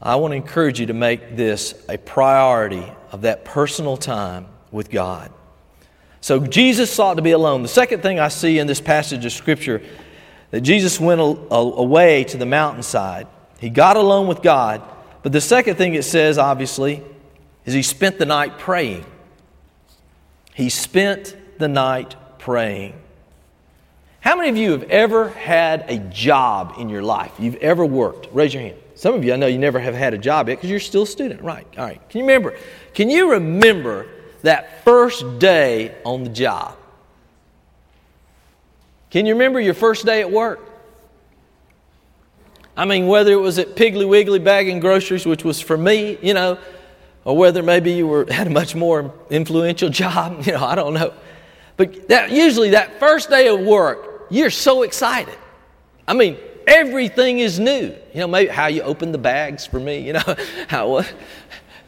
I 0.00 0.16
want 0.16 0.32
to 0.32 0.36
encourage 0.36 0.78
you 0.78 0.86
to 0.86 0.94
make 0.94 1.36
this 1.36 1.74
a 1.88 1.96
priority 1.96 2.84
of 3.12 3.22
that 3.22 3.44
personal 3.44 3.96
time 3.96 4.46
with 4.70 4.90
God. 4.90 5.32
So 6.22 6.38
Jesus 6.38 6.90
sought 6.90 7.14
to 7.14 7.22
be 7.22 7.32
alone. 7.32 7.62
The 7.62 7.68
second 7.68 8.00
thing 8.00 8.18
I 8.18 8.28
see 8.28 8.58
in 8.58 8.66
this 8.66 8.80
passage 8.80 9.26
of 9.26 9.32
Scripture 9.32 9.82
that 10.52 10.60
Jesus 10.60 11.00
went 11.00 11.20
away 11.20 12.24
to 12.24 12.36
the 12.36 12.46
mountainside. 12.46 13.26
He 13.58 13.68
got 13.68 13.96
alone 13.96 14.28
with 14.28 14.40
God. 14.40 14.82
But 15.22 15.32
the 15.32 15.40
second 15.40 15.76
thing 15.76 15.94
it 15.94 16.04
says, 16.04 16.38
obviously, 16.38 17.02
is 17.64 17.74
he 17.74 17.82
spent 17.82 18.18
the 18.18 18.26
night 18.26 18.58
praying. 18.58 19.04
He 20.54 20.68
spent 20.68 21.36
the 21.58 21.68
night 21.68 22.14
praying. 22.38 22.94
How 24.20 24.36
many 24.36 24.48
of 24.48 24.56
you 24.56 24.72
have 24.72 24.84
ever 24.84 25.30
had 25.30 25.86
a 25.88 25.98
job 25.98 26.74
in 26.78 26.88
your 26.88 27.02
life? 27.02 27.32
You've 27.38 27.56
ever 27.56 27.84
worked? 27.84 28.28
Raise 28.32 28.54
your 28.54 28.62
hand. 28.62 28.76
Some 28.94 29.14
of 29.14 29.24
you, 29.24 29.32
I 29.32 29.36
know 29.36 29.48
you 29.48 29.58
never 29.58 29.80
have 29.80 29.94
had 29.94 30.14
a 30.14 30.18
job 30.18 30.48
yet 30.48 30.56
because 30.56 30.70
you're 30.70 30.78
still 30.78 31.02
a 31.02 31.06
student. 31.06 31.42
Right. 31.42 31.66
All 31.76 31.84
right. 31.84 32.00
Can 32.08 32.20
you 32.20 32.26
remember? 32.26 32.56
Can 32.94 33.10
you 33.10 33.32
remember 33.32 34.06
that 34.42 34.84
first 34.84 35.38
day 35.38 35.94
on 36.04 36.24
the 36.24 36.30
job? 36.30 36.76
Can 39.10 39.26
you 39.26 39.34
remember 39.34 39.60
your 39.60 39.74
first 39.74 40.06
day 40.06 40.20
at 40.20 40.30
work? 40.30 40.60
I 42.76 42.86
mean, 42.86 43.06
whether 43.06 43.32
it 43.32 43.40
was 43.40 43.58
at 43.58 43.76
Piggly 43.76 44.08
Wiggly 44.08 44.38
bagging 44.38 44.80
groceries, 44.80 45.26
which 45.26 45.44
was 45.44 45.60
for 45.60 45.76
me, 45.76 46.18
you 46.22 46.32
know, 46.32 46.58
or 47.24 47.36
whether 47.36 47.62
maybe 47.62 47.92
you 47.92 48.06
were, 48.06 48.26
had 48.30 48.46
a 48.46 48.50
much 48.50 48.74
more 48.74 49.12
influential 49.30 49.88
job, 50.02 50.46
you 50.46 50.52
know, 50.52 50.64
I 50.64 50.74
don't 50.74 50.94
know. 50.94 51.12
But 51.76 52.08
that, 52.08 52.30
usually 52.30 52.70
that 52.70 52.98
first 52.98 53.30
day 53.30 53.48
of 53.48 53.60
work, 53.60 54.26
you're 54.30 54.50
so 54.50 54.82
excited. 54.82 55.36
I 56.08 56.14
mean, 56.14 56.36
everything 56.66 57.38
is 57.38 57.58
new. 57.60 57.94
You 58.14 58.20
know, 58.20 58.26
maybe 58.26 58.48
how 58.50 58.66
you 58.66 58.82
open 58.82 59.12
the 59.12 59.18
bags 59.18 59.66
for 59.66 59.78
me, 59.78 59.98
you 59.98 60.14
know, 60.14 60.36
how, 60.68 61.02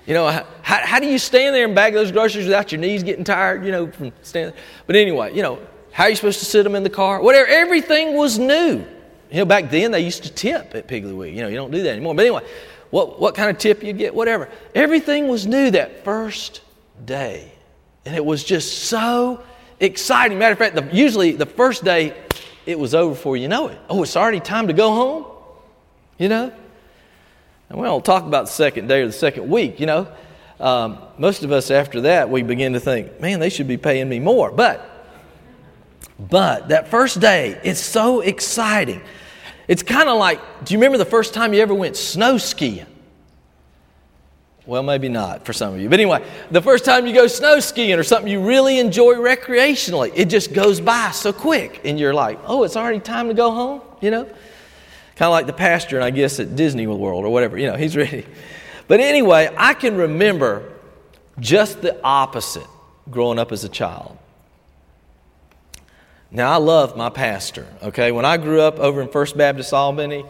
you 0.07 0.15
know, 0.15 0.29
how, 0.29 0.45
how 0.63 1.01
do 1.01 1.07
you 1.07 1.19
stand 1.19 1.55
there 1.55 1.65
and 1.65 1.75
bag 1.75 1.95
those 1.95 2.13
groceries 2.13 2.45
without 2.45 2.73
your 2.73 2.81
knees 2.81 3.03
getting 3.03 3.25
tired, 3.25 3.65
you 3.65 3.73
know, 3.73 3.91
from 3.91 4.13
standing? 4.23 4.55
But 4.87 4.97
anyway, 4.97 5.35
you 5.35 5.43
know, 5.43 5.61
how 5.93 6.05
are 6.05 6.11
you 6.11 6.17
supposed 6.17 6.41
to 6.41 6.45
sit 6.45 6.65
them 6.65 6.75
in 6.75 6.83
the 6.83 6.91
car? 6.91 7.23
Whatever. 7.23 7.47
Everything 7.47 8.15
was 8.15 8.39
new. 8.39 8.85
You 9.31 9.39
know, 9.39 9.45
back 9.45 9.71
then 9.71 9.91
they 9.93 10.01
used 10.01 10.25
to 10.25 10.33
tip 10.33 10.75
at 10.75 10.87
Piggly 10.87 11.17
Wiggly. 11.17 11.37
You 11.37 11.43
know, 11.43 11.49
you 11.49 11.57
don't 11.57 11.71
do 11.71 11.83
that 11.83 11.91
anymore. 11.91 12.15
But 12.15 12.27
anyway, 12.27 12.45
what, 12.91 13.19
what 13.19 13.35
kind 13.35 13.51
of 13.51 13.59
tip 13.59 13.83
you 13.83 13.93
get, 13.93 14.15
whatever. 14.15 14.49
Everything 14.75 15.29
was 15.29 15.47
new 15.47 15.71
that 15.71 16.05
first 16.05 16.61
day. 17.05 17.51
And 18.05 18.15
it 18.15 18.25
was 18.25 18.45
just 18.45 18.85
so 18.85 19.43
exciting. 19.81 20.39
Matter 20.39 20.53
of 20.53 20.59
fact, 20.59 20.75
the, 20.75 20.89
usually 20.95 21.33
the 21.33 21.47
first 21.47 21.85
day, 21.85 22.15
it 22.67 22.79
was 22.79 22.95
over 22.95 23.15
before 23.15 23.37
you 23.37 23.49
know 23.49 23.69
it. 23.69 23.79
Oh, 23.89 24.03
it's 24.03 24.17
already 24.17 24.41
time 24.41 24.67
to 24.69 24.73
go 24.73 24.91
home? 24.91 25.27
You 26.19 26.29
know? 26.29 26.53
And 27.69 27.79
we 27.79 27.87
don't 27.87 28.05
talk 28.05 28.25
about 28.25 28.47
the 28.47 28.53
second 28.53 28.89
day 28.89 29.03
or 29.03 29.07
the 29.07 29.13
second 29.13 29.49
week, 29.49 29.81
you 29.81 29.87
know. 29.87 30.09
Um, 30.61 30.99
most 31.19 31.43
of 31.43 31.53
us 31.53 31.71
after 31.71 32.03
that, 32.03 32.31
we 32.31 32.43
begin 32.43 32.75
to 32.75 32.81
think, 32.81 33.21
man, 33.21 33.41
they 33.41 33.51
should 33.51 33.69
be 33.69 33.77
paying 33.77 34.09
me 34.09 34.21
more. 34.21 34.51
But 34.51 34.91
but 36.19 36.69
that 36.69 36.89
first 36.89 37.21
day, 37.21 37.61
it's 37.65 37.81
so 37.81 38.21
exciting. 38.21 39.01
It's 39.67 39.83
kind 39.83 40.09
of 40.09 40.19
like 40.19 40.41
do 40.65 40.75
you 40.75 40.79
remember 40.79 40.99
the 40.99 41.05
first 41.05 41.35
time 41.35 41.55
you 41.55 41.61
ever 41.61 41.75
went 41.75 41.97
snow 41.97 42.39
skiing? 42.39 42.87
Well, 44.67 44.83
maybe 44.83 45.11
not 45.11 45.45
for 45.45 45.53
some 45.53 45.75
of 45.75 45.81
you. 45.81 45.91
But 45.91 46.01
anyway, 46.01 46.25
the 46.51 46.63
first 46.63 46.87
time 46.87 47.07
you 47.07 47.13
go 47.13 47.27
snow 47.27 47.61
skiing 47.61 47.99
or 47.99 48.03
something 48.03 48.31
you 48.31 48.41
really 48.41 48.79
enjoy 48.79 49.15
recreationally, 49.15 50.11
it 50.15 50.31
just 50.31 50.55
goes 50.55 50.81
by 50.81 51.11
so 51.11 51.35
quick. 51.35 51.83
And 51.85 52.01
you're 52.01 52.15
like, 52.15 52.39
oh, 52.47 52.63
it's 52.63 52.77
already 52.77 53.01
time 53.01 53.29
to 53.29 53.35
go 53.35 53.51
home, 53.51 53.83
you 54.01 54.11
know? 54.11 54.27
Kind 55.17 55.29
of 55.29 55.33
like 55.33 55.47
the 55.47 55.53
pastor, 55.53 56.01
I 56.01 56.11
guess, 56.11 56.41
at 56.41 56.57
Disney 56.57 56.87
World 56.87 57.25
or 57.25 57.33
whatever. 57.33 57.57
You 57.57 57.69
know, 57.69 57.77
he's 57.77 57.97
ready. 57.97 58.27
But 58.89 59.01
anyway, 59.01 59.53
I 59.57 59.75
can 59.75 59.97
remember 59.97 60.73
just 61.39 61.83
the 61.83 62.03
opposite 62.03 62.67
growing 63.11 63.39
up 63.39 63.53
as 63.53 63.65
a 63.65 63.69
child. 63.69 64.19
Now, 66.31 66.53
I 66.53 66.57
love 66.57 66.97
my 66.97 67.11
pastor, 67.11 67.67
okay? 67.83 68.11
When 68.11 68.25
I 68.25 68.37
grew 68.37 68.61
up 68.61 68.81
over 68.81 69.01
in 69.01 69.09
First 69.09 69.37
Baptist 69.37 69.73
Albany, 69.73 70.25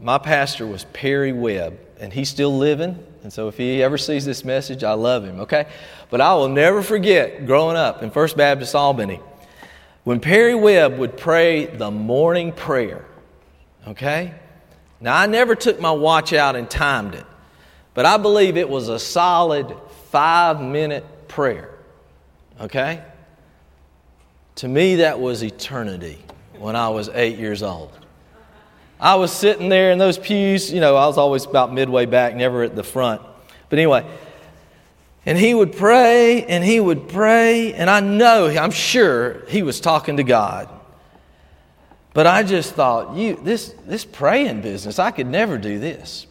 my 0.00 0.16
pastor 0.16 0.66
was 0.66 0.84
Perry 0.86 1.32
Webb, 1.32 1.78
and 2.00 2.10
he's 2.10 2.30
still 2.30 2.56
living. 2.56 2.98
And 3.22 3.30
so 3.30 3.48
if 3.48 3.58
he 3.58 3.82
ever 3.82 3.98
sees 3.98 4.24
this 4.24 4.44
message, 4.44 4.82
I 4.82 4.94
love 4.94 5.24
him, 5.24 5.40
okay? 5.40 5.66
But 6.08 6.22
I 6.22 6.34
will 6.34 6.48
never 6.48 6.82
forget 6.82 7.46
growing 7.46 7.76
up 7.76 8.02
in 8.02 8.10
First 8.10 8.36
Baptist 8.36 8.74
Albany 8.74 9.20
when 10.04 10.20
Perry 10.20 10.54
Webb 10.54 10.98
would 10.98 11.16
pray 11.16 11.66
the 11.66 11.90
morning 11.90 12.52
prayer, 12.52 13.04
okay? 13.88 14.34
Now, 15.00 15.16
I 15.16 15.26
never 15.26 15.54
took 15.54 15.80
my 15.80 15.90
watch 15.90 16.32
out 16.32 16.56
and 16.56 16.70
timed 16.70 17.14
it, 17.14 17.26
but 17.94 18.06
I 18.06 18.16
believe 18.16 18.56
it 18.56 18.68
was 18.68 18.88
a 18.88 18.98
solid 18.98 19.74
five 20.10 20.60
minute 20.60 21.04
prayer, 21.28 21.70
okay? 22.60 23.02
To 24.56 24.68
me, 24.68 24.96
that 24.96 25.18
was 25.18 25.42
eternity 25.42 26.18
when 26.58 26.76
I 26.76 26.90
was 26.90 27.08
eight 27.08 27.38
years 27.38 27.62
old. 27.62 27.90
I 29.00 29.16
was 29.16 29.32
sitting 29.32 29.68
there 29.68 29.90
in 29.90 29.98
those 29.98 30.16
pews, 30.16 30.72
you 30.72 30.80
know, 30.80 30.94
I 30.94 31.06
was 31.06 31.18
always 31.18 31.44
about 31.44 31.72
midway 31.72 32.06
back, 32.06 32.36
never 32.36 32.62
at 32.62 32.76
the 32.76 32.84
front. 32.84 33.20
But 33.68 33.80
anyway, 33.80 34.06
and 35.26 35.36
he 35.36 35.54
would 35.54 35.72
pray 35.72 36.44
and 36.44 36.62
he 36.62 36.78
would 36.78 37.08
pray, 37.08 37.72
and 37.74 37.90
I 37.90 37.98
know, 37.98 38.46
I'm 38.46 38.70
sure 38.70 39.44
he 39.48 39.62
was 39.64 39.80
talking 39.80 40.18
to 40.18 40.22
God. 40.22 40.68
But 42.14 42.26
I 42.26 42.42
just 42.42 42.74
thought, 42.74 43.16
you, 43.16 43.36
this, 43.36 43.74
this 43.86 44.04
praying 44.04 44.60
business, 44.60 44.98
I 44.98 45.10
could 45.10 45.26
never 45.26 45.56
do 45.56 45.78
this. 45.78 46.26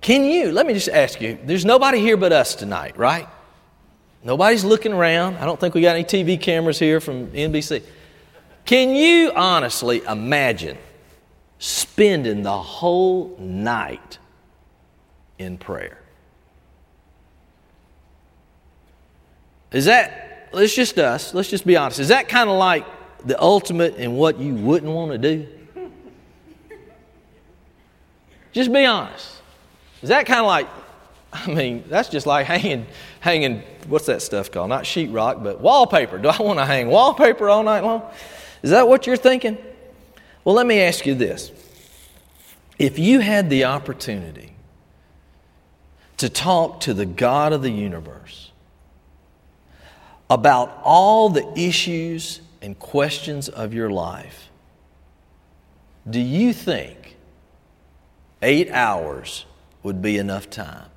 Can 0.00 0.24
you, 0.24 0.50
let 0.50 0.66
me 0.66 0.74
just 0.74 0.88
ask 0.88 1.20
you, 1.20 1.38
there's 1.44 1.64
nobody 1.64 2.00
here 2.00 2.16
but 2.16 2.32
us 2.32 2.54
tonight, 2.54 2.96
right? 2.96 3.28
Nobody's 4.24 4.64
looking 4.64 4.92
around. 4.92 5.36
I 5.36 5.44
don't 5.44 5.60
think 5.60 5.74
we 5.74 5.82
got 5.82 5.94
any 5.94 6.04
TV 6.04 6.40
cameras 6.40 6.78
here 6.78 7.00
from 7.00 7.28
NBC. 7.28 7.82
Can 8.64 8.90
you 8.90 9.32
honestly 9.34 10.02
imagine 10.04 10.78
spending 11.58 12.42
the 12.42 12.56
whole 12.56 13.36
night 13.38 14.18
in 15.38 15.58
prayer? 15.58 15.98
Is 19.70 19.84
that, 19.86 20.48
let's 20.52 20.74
just 20.74 20.98
us, 20.98 21.34
let's 21.34 21.48
just 21.48 21.66
be 21.66 21.76
honest, 21.76 21.98
is 21.98 22.08
that 22.08 22.28
kind 22.28 22.48
of 22.48 22.56
like 22.56 22.84
the 23.24 23.40
ultimate 23.40 23.96
in 23.96 24.14
what 24.14 24.38
you 24.38 24.54
wouldn't 24.54 24.92
want 24.92 25.12
to 25.12 25.18
do? 25.18 25.48
Just 28.52 28.72
be 28.72 28.84
honest. 28.84 29.40
Is 30.02 30.08
that 30.10 30.26
kind 30.26 30.40
of 30.40 30.46
like 30.46 30.68
I 31.32 31.46
mean, 31.46 31.84
that's 31.88 32.10
just 32.10 32.26
like 32.26 32.46
hanging, 32.46 32.86
hanging, 33.20 33.62
what's 33.88 34.06
that 34.06 34.20
stuff 34.20 34.50
called? 34.50 34.68
Not 34.68 34.84
sheetrock, 34.84 35.42
but 35.42 35.60
wallpaper. 35.60 36.18
Do 36.18 36.28
I 36.28 36.42
want 36.42 36.58
to 36.58 36.66
hang 36.66 36.88
wallpaper 36.88 37.48
all 37.48 37.62
night 37.62 37.82
long? 37.82 38.02
Is 38.62 38.70
that 38.70 38.86
what 38.86 39.06
you're 39.06 39.16
thinking? 39.16 39.56
Well, 40.44 40.54
let 40.54 40.66
me 40.66 40.80
ask 40.80 41.06
you 41.06 41.14
this. 41.14 41.50
If 42.78 42.98
you 42.98 43.20
had 43.20 43.48
the 43.48 43.64
opportunity 43.64 44.52
to 46.18 46.28
talk 46.28 46.80
to 46.80 46.92
the 46.92 47.06
God 47.06 47.52
of 47.52 47.62
the 47.62 47.70
universe 47.70 48.50
about 50.28 50.80
all 50.84 51.28
the 51.28 51.50
issues 51.58 52.40
and 52.62 52.78
questions 52.78 53.48
of 53.48 53.74
your 53.74 53.90
life, 53.90 54.48
do 56.08 56.20
you 56.20 56.52
think 56.52 57.16
eight 58.40 58.70
hours 58.70 59.44
would 59.82 60.00
be 60.00 60.16
enough 60.16 60.48
time? 60.48 60.88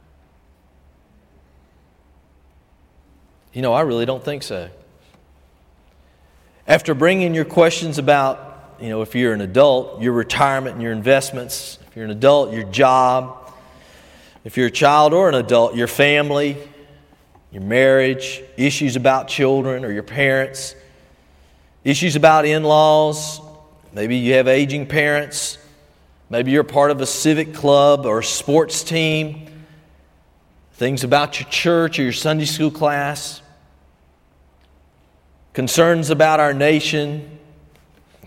You 3.51 3.61
know, 3.61 3.73
I 3.73 3.81
really 3.81 4.05
don't 4.05 4.23
think 4.23 4.43
so. 4.43 4.69
After 6.67 6.93
bringing 6.93 7.33
your 7.33 7.45
questions 7.45 7.97
about, 7.97 8.75
you 8.81 8.89
know, 8.89 9.01
if 9.01 9.15
you're 9.15 9.33
an 9.33 9.41
adult, 9.41 10.01
your 10.01 10.13
retirement 10.13 10.75
and 10.75 10.83
your 10.83 10.91
investments, 10.91 11.79
if 11.87 11.95
you're 11.95 12.05
an 12.05 12.11
adult, 12.11 12.53
your 12.53 12.63
job, 12.63 13.53
if 14.43 14.57
you're 14.57 14.67
a 14.67 14.71
child 14.71 15.13
or 15.13 15.29
an 15.29 15.35
adult, 15.35 15.75
your 15.75 15.87
family, 15.87 16.57
your 17.51 17.63
marriage, 17.63 18.43
issues 18.57 18.95
about 18.95 19.27
children 19.27 19.85
or 19.85 19.91
your 19.91 20.03
parents, 20.03 20.75
issues 21.85 22.17
about 22.17 22.45
in 22.45 22.63
laws. 22.63 23.39
Maybe 23.93 24.17
you 24.17 24.33
have 24.33 24.49
aging 24.49 24.87
parents. 24.87 25.57
Maybe 26.29 26.51
you're 26.51 26.65
part 26.65 26.91
of 26.91 26.99
a 26.99 27.05
civic 27.05 27.53
club 27.53 28.05
or 28.05 28.19
a 28.19 28.23
sports 28.23 28.83
team. 28.83 29.47
Things 30.73 31.05
about 31.05 31.39
your 31.39 31.47
church 31.47 31.99
or 31.99 32.03
your 32.03 32.11
Sunday 32.11 32.45
school 32.45 32.71
class. 32.71 33.41
Concerns 35.53 36.09
about 36.09 36.41
our 36.41 36.53
nation. 36.53 37.39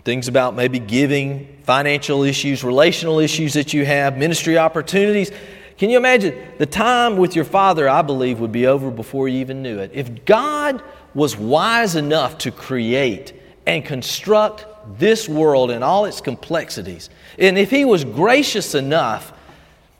Things 0.05 0.29
about 0.29 0.55
maybe 0.55 0.79
giving, 0.79 1.59
financial 1.63 2.23
issues, 2.23 2.63
relational 2.63 3.19
issues 3.19 3.53
that 3.53 3.73
you 3.73 3.85
have, 3.85 4.17
ministry 4.17 4.57
opportunities. 4.57 5.31
Can 5.77 5.89
you 5.89 5.97
imagine? 5.97 6.35
The 6.57 6.65
time 6.65 7.17
with 7.17 7.35
your 7.35 7.45
father, 7.45 7.87
I 7.89 8.01
believe, 8.01 8.39
would 8.39 8.53
be 8.53 8.65
over 8.65 8.89
before 8.89 9.27
you 9.27 9.39
even 9.39 9.61
knew 9.61 9.79
it. 9.79 9.91
If 9.93 10.23
God 10.23 10.81
was 11.13 11.35
wise 11.37 11.95
enough 11.95 12.37
to 12.39 12.51
create 12.51 13.33
and 13.69 13.85
construct 13.85 14.65
this 14.97 15.29
world 15.29 15.69
and 15.69 15.83
all 15.83 16.05
its 16.05 16.21
complexities, 16.21 17.07
and 17.37 17.55
if 17.55 17.69
He 17.69 17.85
was 17.85 18.03
gracious 18.03 18.73
enough 18.73 19.31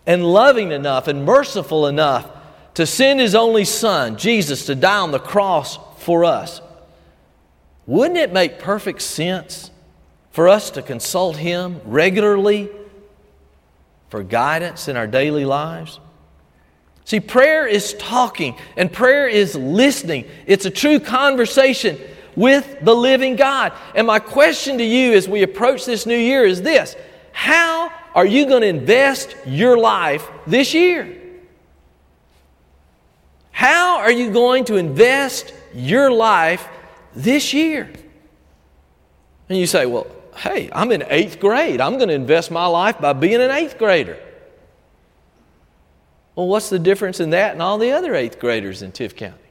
and 0.07 0.25
loving 0.25 0.71
enough 0.71 1.07
and 1.07 1.23
merciful 1.23 1.85
enough 1.85 2.27
to 2.73 2.87
send 2.87 3.19
His 3.19 3.35
only 3.35 3.65
Son, 3.65 4.17
Jesus, 4.17 4.65
to 4.65 4.73
die 4.73 4.97
on 4.97 5.11
the 5.11 5.19
cross 5.19 5.77
for 5.99 6.25
us, 6.25 6.61
wouldn't 7.85 8.17
it 8.17 8.33
make 8.33 8.57
perfect 8.57 9.03
sense 9.03 9.69
for 10.31 10.49
us 10.49 10.71
to 10.71 10.81
consult 10.81 11.37
Him 11.37 11.79
regularly 11.85 12.69
for 14.09 14.23
guidance 14.23 14.87
in 14.87 14.97
our 14.97 15.05
daily 15.05 15.45
lives? 15.45 15.99
See, 17.05 17.19
prayer 17.19 17.67
is 17.67 17.93
talking 17.99 18.57
and 18.75 18.91
prayer 18.91 19.27
is 19.27 19.53
listening. 19.53 20.25
It's 20.47 20.65
a 20.65 20.71
true 20.71 20.99
conversation 20.99 21.99
with 22.39 22.79
the 22.81 22.95
living 22.95 23.35
God. 23.35 23.73
And 23.93 24.07
my 24.07 24.19
question 24.19 24.77
to 24.77 24.83
you 24.83 25.13
as 25.13 25.27
we 25.27 25.43
approach 25.43 25.85
this 25.85 26.05
new 26.05 26.17
year 26.17 26.45
is 26.45 26.61
this 26.61 26.95
How 27.33 27.91
are 28.15 28.25
you 28.25 28.45
going 28.45 28.61
to 28.61 28.67
invest 28.67 29.35
your 29.45 29.77
life 29.77 30.25
this 30.47 30.73
year? 30.73 31.15
How 33.51 33.99
are 33.99 34.11
you 34.11 34.31
going 34.31 34.63
to 34.65 34.77
invest 34.77 35.53
your 35.73 36.09
life 36.09 36.65
this 37.13 37.53
year? 37.53 37.91
And 39.49 39.57
you 39.57 39.67
say, 39.67 39.85
Well, 39.85 40.07
hey, 40.37 40.69
I'm 40.71 40.93
in 40.93 41.03
eighth 41.09 41.41
grade. 41.41 41.81
I'm 41.81 41.97
going 41.97 42.07
to 42.07 42.15
invest 42.15 42.51
my 42.51 42.67
life 42.67 43.01
by 43.01 43.11
being 43.11 43.41
an 43.41 43.51
eighth 43.51 43.77
grader. 43.77 44.17
Well, 46.37 46.47
what's 46.47 46.69
the 46.69 46.79
difference 46.79 47.19
in 47.19 47.31
that 47.31 47.51
and 47.51 47.61
all 47.61 47.77
the 47.77 47.91
other 47.91 48.15
eighth 48.15 48.39
graders 48.39 48.81
in 48.81 48.93
Tift 48.93 49.17
County? 49.17 49.48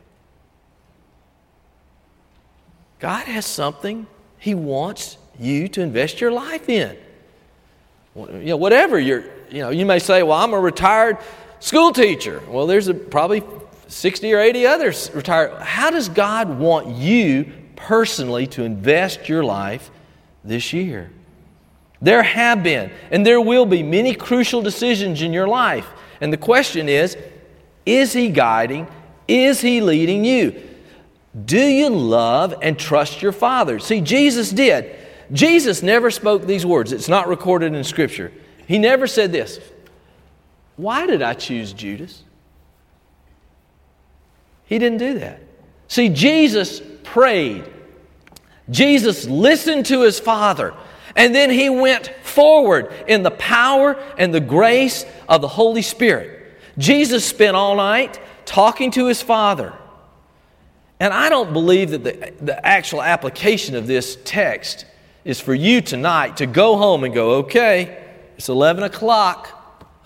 God 2.99 3.27
has 3.27 3.47
something 3.47 4.07
He 4.39 4.55
wants 4.55 5.19
you 5.39 5.69
to 5.69 5.83
invest 5.83 6.21
your 6.21 6.33
life 6.33 6.69
in. 6.69 6.97
You 8.15 8.29
know, 8.41 8.57
whatever 8.57 8.99
you're, 8.99 9.25
you 9.51 9.61
know, 9.61 9.71
you 9.71 9.87
may 9.87 9.99
say, 9.99 10.23
well, 10.23 10.39
I'm 10.39 10.53
a 10.53 10.61
retired 10.61 11.19
school 11.61 11.93
teacher. 11.93 12.43
Well, 12.49 12.67
there's 12.67 12.89
a, 12.89 12.95
probably 12.95 13.43
60 13.87 14.33
or 14.33 14.41
80 14.41 14.67
others 14.67 15.11
retired. 15.15 15.55
How 15.63 15.91
does 15.91 16.09
God 16.09 16.59
want 16.59 16.89
you 16.89 17.53
personally 17.77 18.47
to 18.49 18.65
invest 18.65 19.29
your 19.29 19.45
life 19.45 19.91
this 20.45 20.73
year? 20.73 21.11
There 22.01 22.23
have 22.23 22.63
been, 22.63 22.91
and 23.11 23.27
there 23.27 23.41
will 23.41 23.67
be, 23.67 23.83
many 23.83 24.15
crucial 24.15 24.63
decisions 24.63 25.23
in 25.23 25.33
your 25.33 25.49
life. 25.49 25.87
And 26.21 26.33
the 26.33 26.37
question 26.37 26.89
is 26.89 27.17
is 27.87 28.13
He 28.13 28.29
guiding? 28.29 28.87
Is 29.27 29.61
He 29.61 29.81
leading 29.81 30.25
you? 30.25 30.68
Do 31.45 31.61
you 31.61 31.91
love 31.91 32.55
and 32.63 32.79
trust 32.79 33.23
your 33.23 33.33
Father? 33.33 33.79
See, 33.79 34.01
Jesus 34.01 34.51
did. 34.51 34.97
Jesus 35.33 35.83
never 35.83 36.11
spoke 36.11 36.47
these 36.47 36.65
words. 36.65 36.93
It's 36.93 37.09
not 37.09 37.29
recorded 37.29 37.75
in 37.75 37.85
Scripture. 37.85 38.33
He 38.67 38.79
never 38.79 39.07
said 39.07 39.33
this 39.33 39.61
Why 40.77 41.07
did 41.07 41.23
I 41.23 41.35
choose 41.35 41.73
Judas? 41.73 42.23
He 44.65 44.79
didn't 44.79 44.99
do 44.99 45.19
that. 45.19 45.41
See, 45.89 46.11
Jesus 46.11 46.83
prayed. 47.03 47.65
Jesus 48.71 49.27
listened 49.27 49.87
to 49.87 50.03
his 50.03 50.21
Father. 50.21 50.75
And 51.17 51.35
then 51.35 51.51
he 51.51 51.71
went 51.71 52.13
forward 52.23 52.93
in 53.07 53.23
the 53.23 53.31
power 53.31 53.95
and 54.19 54.33
the 54.33 54.41
grace 54.41 55.07
of 55.29 55.41
the 55.41 55.49
Holy 55.49 55.83
Spirit. 55.83 56.55
Jesus 56.77 57.25
spent 57.25 57.57
all 57.57 57.77
night 57.77 58.21
talking 58.45 58.91
to 58.93 59.07
his 59.07 59.23
Father. 59.23 59.78
And 61.01 61.13
I 61.13 61.29
don't 61.29 61.53
believe 61.53 61.91
that 61.91 62.05
the, 62.05 62.33
the 62.41 62.67
actual 62.67 63.03
application 63.03 63.77
of 63.77 63.87
this 63.87 64.17
text 64.25 64.85
is 65.25 65.41
for 65.41 65.55
you 65.55 65.81
tonight 65.81 66.39
to 66.39 66.47
go 66.47 66.77
home 66.77 67.05
and 67.05 67.15
go, 67.15 67.37
okay, 67.37 68.05
it's 68.37 68.49
11 68.49 68.85
o'clock. 68.85 69.55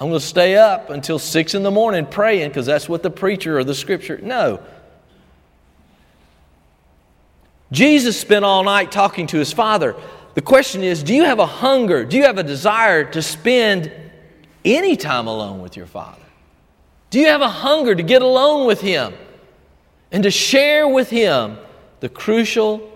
I'm 0.01 0.09
going 0.09 0.21
to 0.21 0.27
stay 0.27 0.57
up 0.57 0.91
until 0.91 1.19
6 1.19 1.55
in 1.55 1.63
the 1.63 1.71
morning 1.71 2.07
praying 2.07 2.49
because 2.49 2.67
that's 2.67 2.89
what 2.89 3.03
the 3.03 3.11
preacher 3.11 3.59
or 3.59 3.65
the 3.65 3.75
scripture. 3.75 4.19
No. 4.23 4.61
Jesus 7.71 8.21
spent 8.21 8.45
all 8.45 8.65
night 8.65 8.93
talking 8.93 9.27
to 9.29 9.39
his 9.39 9.53
Father. 9.53 9.95
The 10.35 10.43
question 10.43 10.83
is 10.83 11.03
do 11.03 11.15
you 11.15 11.25
have 11.25 11.39
a 11.39 11.47
hunger? 11.47 12.05
Do 12.05 12.17
you 12.17 12.25
have 12.25 12.39
a 12.39 12.43
desire 12.43 13.05
to 13.13 13.23
spend 13.23 13.93
any 14.65 14.97
time 14.97 15.27
alone 15.27 15.61
with 15.63 15.77
your 15.77 15.87
Father? 15.87 16.23
Do 17.11 17.21
you 17.21 17.29
have 17.29 17.43
a 17.43 17.49
hunger 17.49 17.95
to 17.95 18.03
get 18.03 18.23
alone 18.23 18.67
with 18.67 18.81
Him? 18.81 19.13
And 20.13 20.23
to 20.23 20.31
share 20.31 20.87
with 20.87 21.09
Him 21.11 21.57
the 22.01 22.09
crucial 22.09 22.89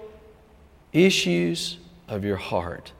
issues 0.93 1.79
of 2.07 2.25
your 2.25 2.37
heart. 2.37 2.93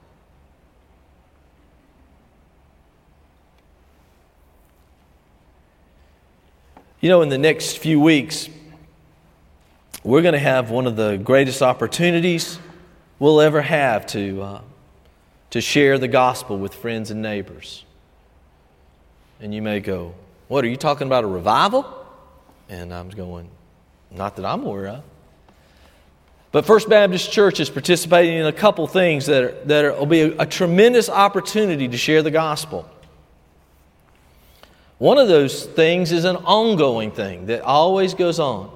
You 6.99 7.09
know, 7.09 7.21
in 7.21 7.29
the 7.29 7.37
next 7.37 7.77
few 7.77 8.01
weeks, 8.01 8.49
we're 10.03 10.23
going 10.23 10.33
to 10.33 10.39
have 10.39 10.71
one 10.71 10.87
of 10.87 10.95
the 10.95 11.17
greatest 11.17 11.61
opportunities 11.61 12.57
we'll 13.19 13.39
ever 13.39 13.61
have 13.61 14.07
to, 14.07 14.41
uh, 14.41 14.61
to 15.51 15.61
share 15.61 15.99
the 15.99 16.07
gospel 16.07 16.57
with 16.57 16.73
friends 16.73 17.11
and 17.11 17.21
neighbors. 17.21 17.85
And 19.39 19.53
you 19.53 19.61
may 19.61 19.79
go, 19.79 20.15
What, 20.47 20.65
are 20.65 20.67
you 20.67 20.75
talking 20.75 21.05
about 21.05 21.23
a 21.23 21.27
revival? 21.27 21.85
And 22.67 22.91
I'm 22.91 23.09
going, 23.09 23.49
not 24.11 24.35
that 24.35 24.45
I'm 24.45 24.63
aware 24.63 24.87
of. 24.87 25.03
But 26.51 26.65
First 26.65 26.89
Baptist 26.89 27.31
Church 27.31 27.59
is 27.59 27.69
participating 27.69 28.37
in 28.37 28.45
a 28.45 28.53
couple 28.53 28.87
things 28.87 29.25
that, 29.25 29.43
are, 29.43 29.51
that 29.65 29.99
will 29.99 30.05
be 30.05 30.21
a, 30.21 30.39
a 30.39 30.45
tremendous 30.45 31.09
opportunity 31.09 31.87
to 31.87 31.97
share 31.97 32.23
the 32.23 32.31
gospel. 32.31 32.89
One 34.97 35.17
of 35.17 35.27
those 35.27 35.65
things 35.65 36.11
is 36.11 36.25
an 36.25 36.37
ongoing 36.37 37.11
thing 37.11 37.47
that 37.47 37.61
always 37.61 38.13
goes 38.13 38.39
on. 38.39 38.71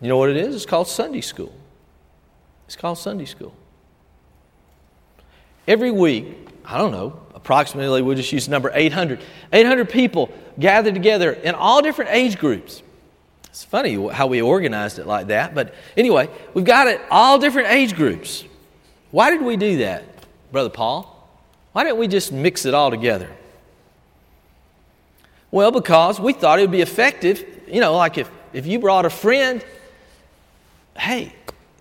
You 0.00 0.08
know 0.08 0.16
what 0.16 0.30
it 0.30 0.36
is? 0.36 0.54
It's 0.54 0.66
called 0.66 0.86
Sunday 0.86 1.22
school. 1.22 1.52
It's 2.66 2.76
called 2.76 2.98
Sunday 2.98 3.24
school. 3.24 3.54
Every 5.66 5.90
week, 5.90 6.48
I 6.64 6.78
don't 6.78 6.92
know, 6.92 7.20
approximately, 7.34 8.02
we'll 8.02 8.16
just 8.16 8.32
use 8.32 8.44
the 8.44 8.52
number 8.52 8.70
800. 8.72 9.20
800 9.52 9.90
people 9.90 10.30
gather 10.58 10.92
together 10.92 11.32
in 11.32 11.54
all 11.54 11.82
different 11.82 12.12
age 12.12 12.38
groups. 12.38 12.82
It's 13.58 13.64
funny 13.64 13.94
how 14.10 14.28
we 14.28 14.40
organized 14.40 15.00
it 15.00 15.06
like 15.08 15.26
that. 15.26 15.52
But 15.52 15.74
anyway, 15.96 16.28
we've 16.54 16.64
got 16.64 16.86
it 16.86 17.00
all 17.10 17.40
different 17.40 17.66
age 17.70 17.96
groups. 17.96 18.44
Why 19.10 19.30
did 19.30 19.42
we 19.42 19.56
do 19.56 19.78
that, 19.78 20.04
Brother 20.52 20.68
Paul? 20.68 21.28
Why 21.72 21.82
didn't 21.82 21.98
we 21.98 22.06
just 22.06 22.30
mix 22.30 22.66
it 22.66 22.72
all 22.72 22.88
together? 22.88 23.28
Well, 25.50 25.72
because 25.72 26.20
we 26.20 26.34
thought 26.34 26.60
it 26.60 26.62
would 26.62 26.70
be 26.70 26.82
effective. 26.82 27.44
You 27.66 27.80
know, 27.80 27.96
like 27.96 28.16
if, 28.16 28.30
if 28.52 28.64
you 28.64 28.78
brought 28.78 29.06
a 29.06 29.10
friend, 29.10 29.64
hey, 30.96 31.32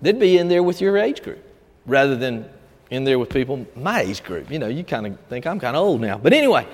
they'd 0.02 0.18
be 0.18 0.40
in 0.40 0.48
there 0.48 0.64
with 0.64 0.82
your 0.82 0.98
age 0.98 1.22
group 1.22 1.46
rather 1.86 2.16
than 2.16 2.50
in 2.90 3.04
there 3.04 3.20
with 3.20 3.30
people 3.30 3.68
my 3.76 4.02
age 4.02 4.24
group. 4.24 4.50
You 4.50 4.58
know, 4.58 4.68
you 4.68 4.84
kind 4.84 5.06
of 5.06 5.20
think 5.30 5.46
I'm 5.46 5.60
kind 5.60 5.78
of 5.78 5.84
old 5.84 6.02
now. 6.02 6.18
But 6.18 6.34
anyway, 6.34 6.66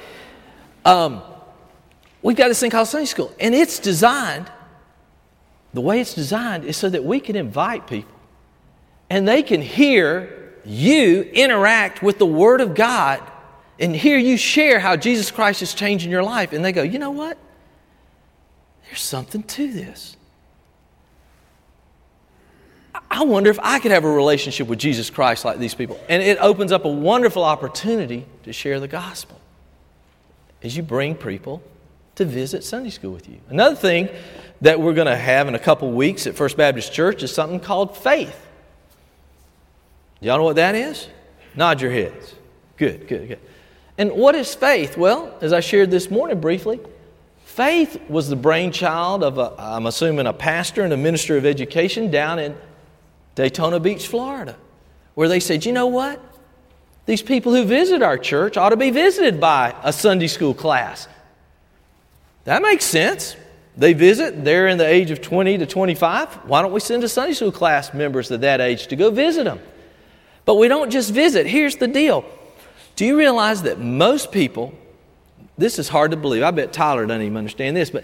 um, 0.86 1.22
we've 2.22 2.38
got 2.38 2.48
this 2.48 2.62
thing 2.62 2.72
called 2.72 2.88
Sunday 2.88 3.08
School, 3.08 3.34
and 3.38 3.54
it's 3.54 3.80
designed 3.80 4.50
the 5.74 5.82
way 5.82 6.00
it's 6.00 6.14
designed 6.14 6.66
is 6.66 6.78
so 6.78 6.90
that 6.90 7.04
we 7.04 7.20
can 7.20 7.36
invite 7.36 7.88
people 7.88 8.14
and 9.10 9.28
they 9.28 9.44
can 9.44 9.62
hear 9.62 10.54
you 10.66 11.22
interact 11.22 12.02
with 12.02 12.20
the 12.20 12.26
Word 12.26 12.62
of 12.62 12.76
God 12.76 13.22
and 13.80 13.96
hear 13.96 14.18
you 14.18 14.38
share 14.38 14.80
how 14.80 14.96
Jesus 14.96 15.32
Christ 15.32 15.62
is 15.62 15.74
changing 15.74 16.12
your 16.12 16.24
life. 16.24 16.54
And 16.54 16.64
they 16.64 16.72
go, 16.72 16.84
you 16.84 17.00
know 17.00 17.12
what? 17.12 17.38
There's 18.86 19.02
something 19.02 19.44
to 19.44 19.72
this. 19.72 20.16
I 23.10 23.24
wonder 23.24 23.50
if 23.50 23.60
I 23.62 23.80
could 23.80 23.92
have 23.92 24.06
a 24.06 24.12
relationship 24.12 24.68
with 24.68 24.80
Jesus 24.80 25.10
Christ 25.10 25.46
like 25.46 25.60
these 25.60 25.76
people. 25.76 26.00
And 26.10 26.24
it 26.24 26.38
opens 26.40 26.72
up 26.72 26.86
a 26.86 26.90
wonderful 26.90 27.44
opportunity 27.44 28.26
to 28.44 28.54
share 28.54 28.80
the 28.80 28.88
gospel 28.88 29.40
as 30.64 30.78
you 30.78 30.84
bring 30.84 31.16
people 31.16 31.62
to 32.16 32.26
visit 32.26 32.64
Sunday 32.64 32.90
school 32.90 33.12
with 33.12 33.28
you. 33.28 33.40
Another 33.50 33.76
thing 33.76 34.10
that 34.62 34.80
we're 34.80 34.94
going 34.94 35.08
to 35.08 35.16
have 35.16 35.48
in 35.48 35.56
a 35.56 35.60
couple 35.60 35.92
weeks 35.92 36.28
at 36.28 36.36
First 36.36 36.58
Baptist 36.58 36.94
Church 36.94 37.24
is 37.24 37.34
something 37.34 37.60
called 37.60 37.98
faith. 37.98 38.48
Y'all 40.22 40.38
know 40.38 40.44
what 40.44 40.56
that 40.56 40.76
is? 40.76 41.08
Nod 41.56 41.82
your 41.82 41.92
heads. 41.92 42.36
Good, 42.78 43.08
good, 43.08 43.28
good. 43.28 43.40
And 43.98 44.14
what 44.14 44.36
is 44.36 44.56
faith? 44.56 44.98
Well, 44.98 45.36
as 45.42 45.54
I 45.54 45.60
shared 45.60 45.92
this 45.92 46.10
morning 46.10 46.40
briefly, 46.40 46.80
faith 47.44 48.00
was 48.10 48.30
the 48.30 48.36
brainchild 48.36 49.24
of, 49.24 49.38
a, 49.38 49.54
I'm 49.58 49.86
assuming, 49.86 50.26
a 50.26 50.34
pastor 50.34 50.84
and 50.84 50.94
a 50.94 50.98
minister 50.98 51.38
of 51.38 51.46
education 51.46 52.10
down 52.10 52.40
in 52.40 52.56
Daytona 53.36 53.80
Beach, 53.80 54.08
Florida, 54.08 54.56
where 55.16 55.28
they 55.28 55.40
said, 55.40 55.66
you 55.66 55.74
know 55.74 55.88
what? 55.88 56.22
These 57.06 57.22
people 57.22 57.54
who 57.54 57.66
visit 57.66 58.02
our 58.02 58.18
church 58.18 58.56
ought 58.56 58.70
to 58.70 58.78
be 58.78 58.90
visited 58.90 59.40
by 59.40 59.76
a 59.84 59.92
Sunday 59.92 60.28
school 60.28 60.54
class. 60.54 61.08
That 62.46 62.62
makes 62.62 62.86
sense. 62.86 63.36
They 63.76 63.94
visit, 63.94 64.44
they're 64.44 64.68
in 64.68 64.78
the 64.78 64.88
age 64.88 65.10
of 65.10 65.22
20 65.22 65.58
to 65.60 65.66
25. 65.66 66.34
Why 66.46 66.62
don't 66.62 66.72
we 66.72 66.80
send 66.80 67.04
a 67.04 67.10
Sunday 67.10 67.34
school 67.34 67.52
class 67.52 67.94
members 67.94 68.32
at 68.32 68.42
that 68.42 68.62
age 68.62 68.88
to 68.88 68.96
go 68.96 69.10
visit 69.10 69.46
them? 69.46 69.60
But 70.46 70.56
we 70.56 70.68
don't 70.68 70.92
just 70.92 71.12
visit. 71.12 71.48
Here's 71.48 71.78
the 71.78 71.88
deal 71.88 72.26
do 72.96 73.06
you 73.06 73.18
realize 73.18 73.64
that 73.64 73.80
most 73.80 74.32
people, 74.32 74.74
this 75.58 75.80
is 75.80 75.90
hard 75.90 76.12
to 76.12 76.18
believe. 76.18 76.44
I 76.44 76.52
bet 76.52 76.72
Tyler 76.72 77.06
doesn't 77.08 77.24
even 77.24 77.38
understand 77.38 77.76
this, 77.76 77.90
but 77.90 78.04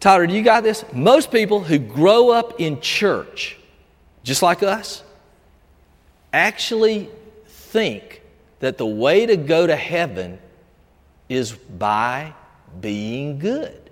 Tyler, 0.00 0.26
do 0.26 0.34
you 0.34 0.42
got 0.42 0.64
this? 0.64 0.84
Most 0.92 1.30
people 1.30 1.62
who 1.62 1.78
grow 1.78 2.30
up 2.30 2.60
in 2.60 2.80
church, 2.80 3.56
just 4.24 4.42
like 4.42 4.62
us, 4.62 5.02
actually 6.32 7.08
think 7.46 8.22
that 8.58 8.76
the 8.76 8.86
way 8.86 9.26
to 9.26 9.36
go 9.36 9.66
to 9.66 9.76
heaven 9.76 10.38
is 11.28 11.52
by 11.52 12.34
being 12.80 13.38
good. 13.38 13.84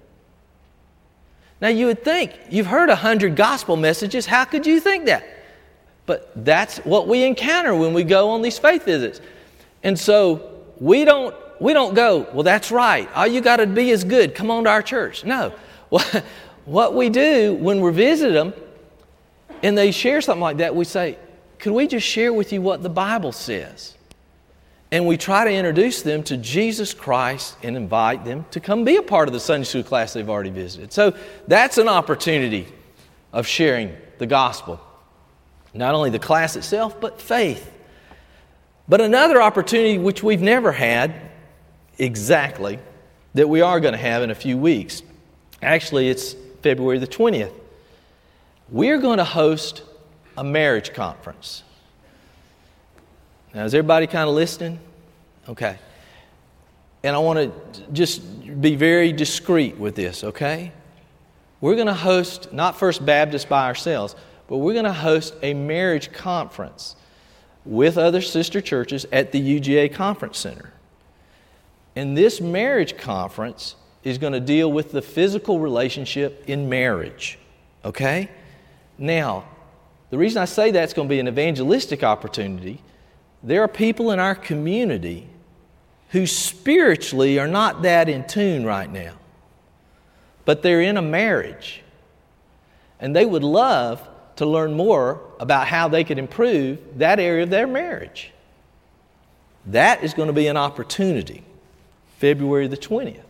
Now, 1.61 1.69
you 1.69 1.87
would 1.87 2.03
think, 2.03 2.33
you've 2.51 2.67
heard 2.67 2.91
a 2.91 2.97
hundred 2.97 3.37
gospel 3.37 3.77
messages, 3.77 4.27
how 4.27 4.45
could 4.45 4.67
you 4.67 4.81
think 4.81 5.07
that? 5.07 5.25
But 6.07 6.33
that's 6.45 6.79
what 6.79 7.07
we 7.07 7.23
encounter 7.23 7.75
when 7.75 7.95
we 7.95 8.03
go 8.03 8.31
on 8.31 8.43
these 8.43 8.59
faith 8.59 8.85
visits. 8.85 9.21
And 9.85 9.99
so 9.99 10.61
we 10.81 11.05
don't, 11.05 11.35
we 11.61 11.73
don't 11.73 11.95
go, 11.95 12.27
well, 12.33 12.43
that's 12.43 12.73
right. 12.73 13.09
All 13.15 13.27
you 13.27 13.41
got 13.41 13.59
to 13.59 13.67
be 13.67 13.91
is 13.91 14.03
good. 14.03 14.35
Come 14.35 14.51
on 14.51 14.65
to 14.65 14.71
our 14.71 14.83
church. 14.83 15.25
No. 15.25 15.55
what 16.65 16.95
we 16.95 17.09
do 17.09 17.55
when 17.55 17.81
we 17.81 17.93
visit 17.93 18.33
them 18.33 18.53
and 19.63 19.79
they 19.79 19.93
share 19.93 20.21
something 20.21 20.43
like 20.43 20.57
that, 20.57 20.75
we 20.75 20.85
say, 20.85 21.17
could 21.61 21.73
we 21.73 21.87
just 21.87 22.07
share 22.07 22.33
with 22.33 22.53
you 22.53 22.61
what 22.61 22.83
the 22.83 22.91
Bible 22.91 23.31
says? 23.31 23.97
And 24.93 25.07
we 25.07 25.17
try 25.17 25.45
to 25.45 25.51
introduce 25.51 26.03
them 26.03 26.23
to 26.25 26.37
Jesus 26.37 26.93
Christ 26.93 27.57
and 27.63 27.79
invite 27.79 28.27
them 28.27 28.45
to 28.51 28.61
come 28.61 28.85
be 28.85 28.97
a 28.97 29.03
part 29.03 29.27
of 29.27 29.33
the 29.33 29.41
Sunday 29.41 29.65
school 29.65 29.83
class 29.83 30.13
they've 30.13 30.29
already 30.29 30.51
visited. 30.51 30.93
So 30.93 31.17
that's 31.49 31.79
an 31.79 31.89
opportunity 31.89 32.69
of 33.33 33.47
sharing 33.47 33.97
the 34.19 34.27
gospel. 34.27 34.79
Not 35.73 35.95
only 35.95 36.11
the 36.11 36.19
class 36.19 36.57
itself, 36.57 37.01
but 37.01 37.19
faith. 37.19 37.73
But 38.87 39.01
another 39.01 39.41
opportunity 39.41 39.97
which 39.97 40.23
we've 40.23 40.43
never 40.43 40.73
had 40.73 41.15
exactly 41.97 42.79
that 43.33 43.49
we 43.49 43.63
are 43.63 43.81
going 43.81 43.93
to 43.93 43.99
have 43.99 44.23
in 44.23 44.31
a 44.31 44.35
few 44.35 44.59
weeks. 44.59 45.03
Actually, 45.63 46.11
it's 46.11 46.37
February 46.61 46.99
the 46.99 47.07
20th. 47.07 47.55
We're 48.69 48.99
going 48.99 49.17
to 49.19 49.25
host 49.25 49.85
a 50.37 50.45
marriage 50.45 50.93
conference. 50.93 51.63
Now, 53.55 53.65
is 53.65 53.75
everybody 53.75 54.07
kind 54.07 54.29
of 54.29 54.35
listening? 54.35 54.79
Okay. 55.49 55.79
And 57.03 57.17
I 57.17 57.19
want 57.19 57.39
to 57.39 57.83
just 57.93 58.61
be 58.61 58.77
very 58.77 59.13
discreet 59.13 59.77
with 59.77 59.95
this, 59.95 60.25
okay? 60.25 60.73
We're 61.61 61.75
going 61.75 61.89
to 61.89 61.95
host, 61.95 62.53
not 62.53 62.79
First 62.79 63.05
Baptist 63.05 63.49
by 63.49 63.67
ourselves, 63.67 64.15
but 64.49 64.59
we're 64.59 64.73
going 64.73 64.85
to 64.85 64.93
host 64.93 65.35
a 65.43 65.55
marriage 65.55 66.13
conference 66.13 66.97
with 67.65 67.99
other 67.99 68.21
sister 68.21 68.61
churches 68.61 69.07
at 69.13 69.33
the 69.33 69.61
UGA 69.61 69.95
Conference 69.95 70.39
Center. 70.39 70.73
And 71.95 72.17
this 72.17 72.41
marriage 72.41 72.97
conference 72.97 73.77
is 74.03 74.19
going 74.19 74.33
to 74.33 74.41
deal 74.41 74.73
with 74.73 74.93
the 74.93 75.03
physical 75.03 75.61
relationship 75.61 76.45
in 76.49 76.69
marriage. 76.69 77.39
Okay? 77.85 78.29
Now, 78.99 79.45
the 80.11 80.19
reason 80.19 80.43
I 80.43 80.47
say 80.47 80.71
that's 80.71 80.93
going 80.93 81.09
to 81.09 81.13
be 81.13 81.21
an 81.21 81.29
evangelistic 81.29 82.03
opportunity, 82.03 82.81
there 83.43 83.63
are 83.63 83.69
people 83.69 84.11
in 84.11 84.19
our 84.19 84.35
community 84.35 85.27
who 86.11 86.27
spiritually 86.27 87.39
are 87.39 87.49
not 87.49 87.83
that 87.83 88.09
in 88.09 88.27
tune 88.27 88.65
right 88.65 88.91
now, 88.91 89.15
but 90.45 90.63
they're 90.63 90.83
in 90.83 90.97
a 90.97 91.03
marriage. 91.03 91.83
And 93.01 93.17
they 93.17 93.27
would 93.27 93.43
love 93.43 94.09
to 94.37 94.47
learn 94.47 94.75
more 94.75 95.21
about 95.41 95.67
how 95.67 95.89
they 95.89 96.05
could 96.05 96.19
improve 96.19 96.79
that 96.99 97.19
area 97.19 97.43
of 97.43 97.51
their 97.51 97.67
marriage. 97.67 98.31
That 99.67 100.03
is 100.03 100.15
going 100.15 100.29
to 100.29 100.33
be 100.33 100.47
an 100.47 100.57
opportunity, 100.57 101.43
February 102.19 102.67
the 102.69 102.77
20th. 102.77 103.21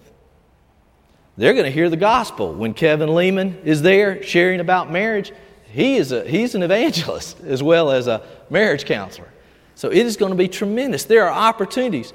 They're 1.37 1.55
going 1.55 1.64
to 1.64 1.70
hear 1.70 1.88
the 1.88 1.96
gospel. 1.96 2.53
When 2.53 2.75
Kevin 2.75 3.14
Leman 3.14 3.62
is 3.64 3.83
there 3.83 4.22
sharing 4.22 4.61
about 4.61 4.90
marriage, 4.90 5.33
he 5.70 5.96
is 5.96 6.12
a, 6.12 6.29
he's 6.29 6.55
an 6.55 6.62
evangelist 6.62 7.40
as 7.44 7.62
well 7.62 7.90
as 7.90 8.07
a 8.07 8.22
marriage 8.51 8.85
counselor. 8.85 9.29
So 9.75 9.91
it 9.91 10.07
is 10.07 10.17
going 10.17 10.31
to 10.31 10.37
be 10.37 10.49
tremendous. 10.49 11.05
There 11.05 11.27
are 11.27 11.33
opportunities. 11.33 12.13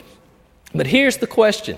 But 0.73 0.87
here's 0.87 1.17
the 1.17 1.27
question 1.27 1.77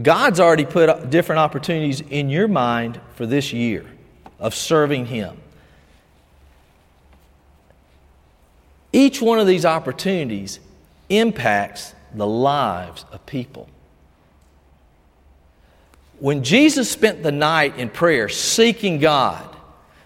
God's 0.00 0.40
already 0.40 0.64
put 0.64 1.10
different 1.10 1.38
opportunities 1.38 2.00
in 2.00 2.28
your 2.28 2.48
mind 2.48 3.00
for 3.14 3.26
this 3.26 3.52
year 3.52 3.86
of 4.38 4.54
serving 4.54 5.06
Him. 5.06 5.36
Each 8.92 9.20
one 9.20 9.38
of 9.40 9.46
these 9.46 9.64
opportunities 9.64 10.60
impacts 11.08 11.94
the 12.14 12.26
lives 12.26 13.04
of 13.10 13.24
people. 13.26 13.68
When 16.20 16.44
Jesus 16.44 16.90
spent 16.90 17.22
the 17.22 17.32
night 17.32 17.76
in 17.76 17.90
prayer 17.90 18.28
seeking 18.28 18.98
God, 18.98 19.44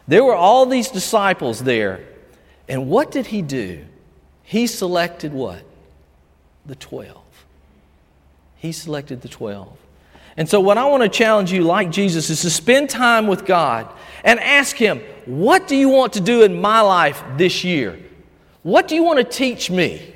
there 0.07 0.25
were 0.25 0.35
all 0.35 0.65
these 0.65 0.89
disciples 0.89 1.63
there. 1.63 2.01
And 2.69 2.89
what 2.89 3.11
did 3.11 3.27
he 3.27 3.43
do? 3.43 3.85
He 4.43 4.67
selected 4.67 5.33
what? 5.33 5.63
The 6.67 6.75
12. 6.75 7.17
He 8.57 8.73
selected 8.73 9.23
the 9.23 9.29
12. 9.29 9.69
And 10.37 10.49
so, 10.49 10.61
what 10.61 10.79
I 10.79 10.85
want 10.87 11.03
to 11.03 11.09
challenge 11.09 11.53
you, 11.53 11.63
like 11.63 11.91
Jesus, 11.91 12.31
is 12.31 12.43
to 12.43 12.51
spend 12.51 12.89
time 12.89 13.27
with 13.27 13.45
God 13.45 13.93
and 14.23 14.39
ask 14.39 14.77
Him, 14.77 15.01
What 15.27 15.67
do 15.67 15.75
you 15.75 15.89
want 15.89 16.13
to 16.13 16.21
do 16.21 16.43
in 16.43 16.61
my 16.61 16.81
life 16.81 17.23
this 17.37 17.65
year? 17.65 17.99
What 18.63 18.87
do 18.87 18.95
you 18.95 19.03
want 19.03 19.19
to 19.19 19.25
teach 19.25 19.71
me? 19.71 20.15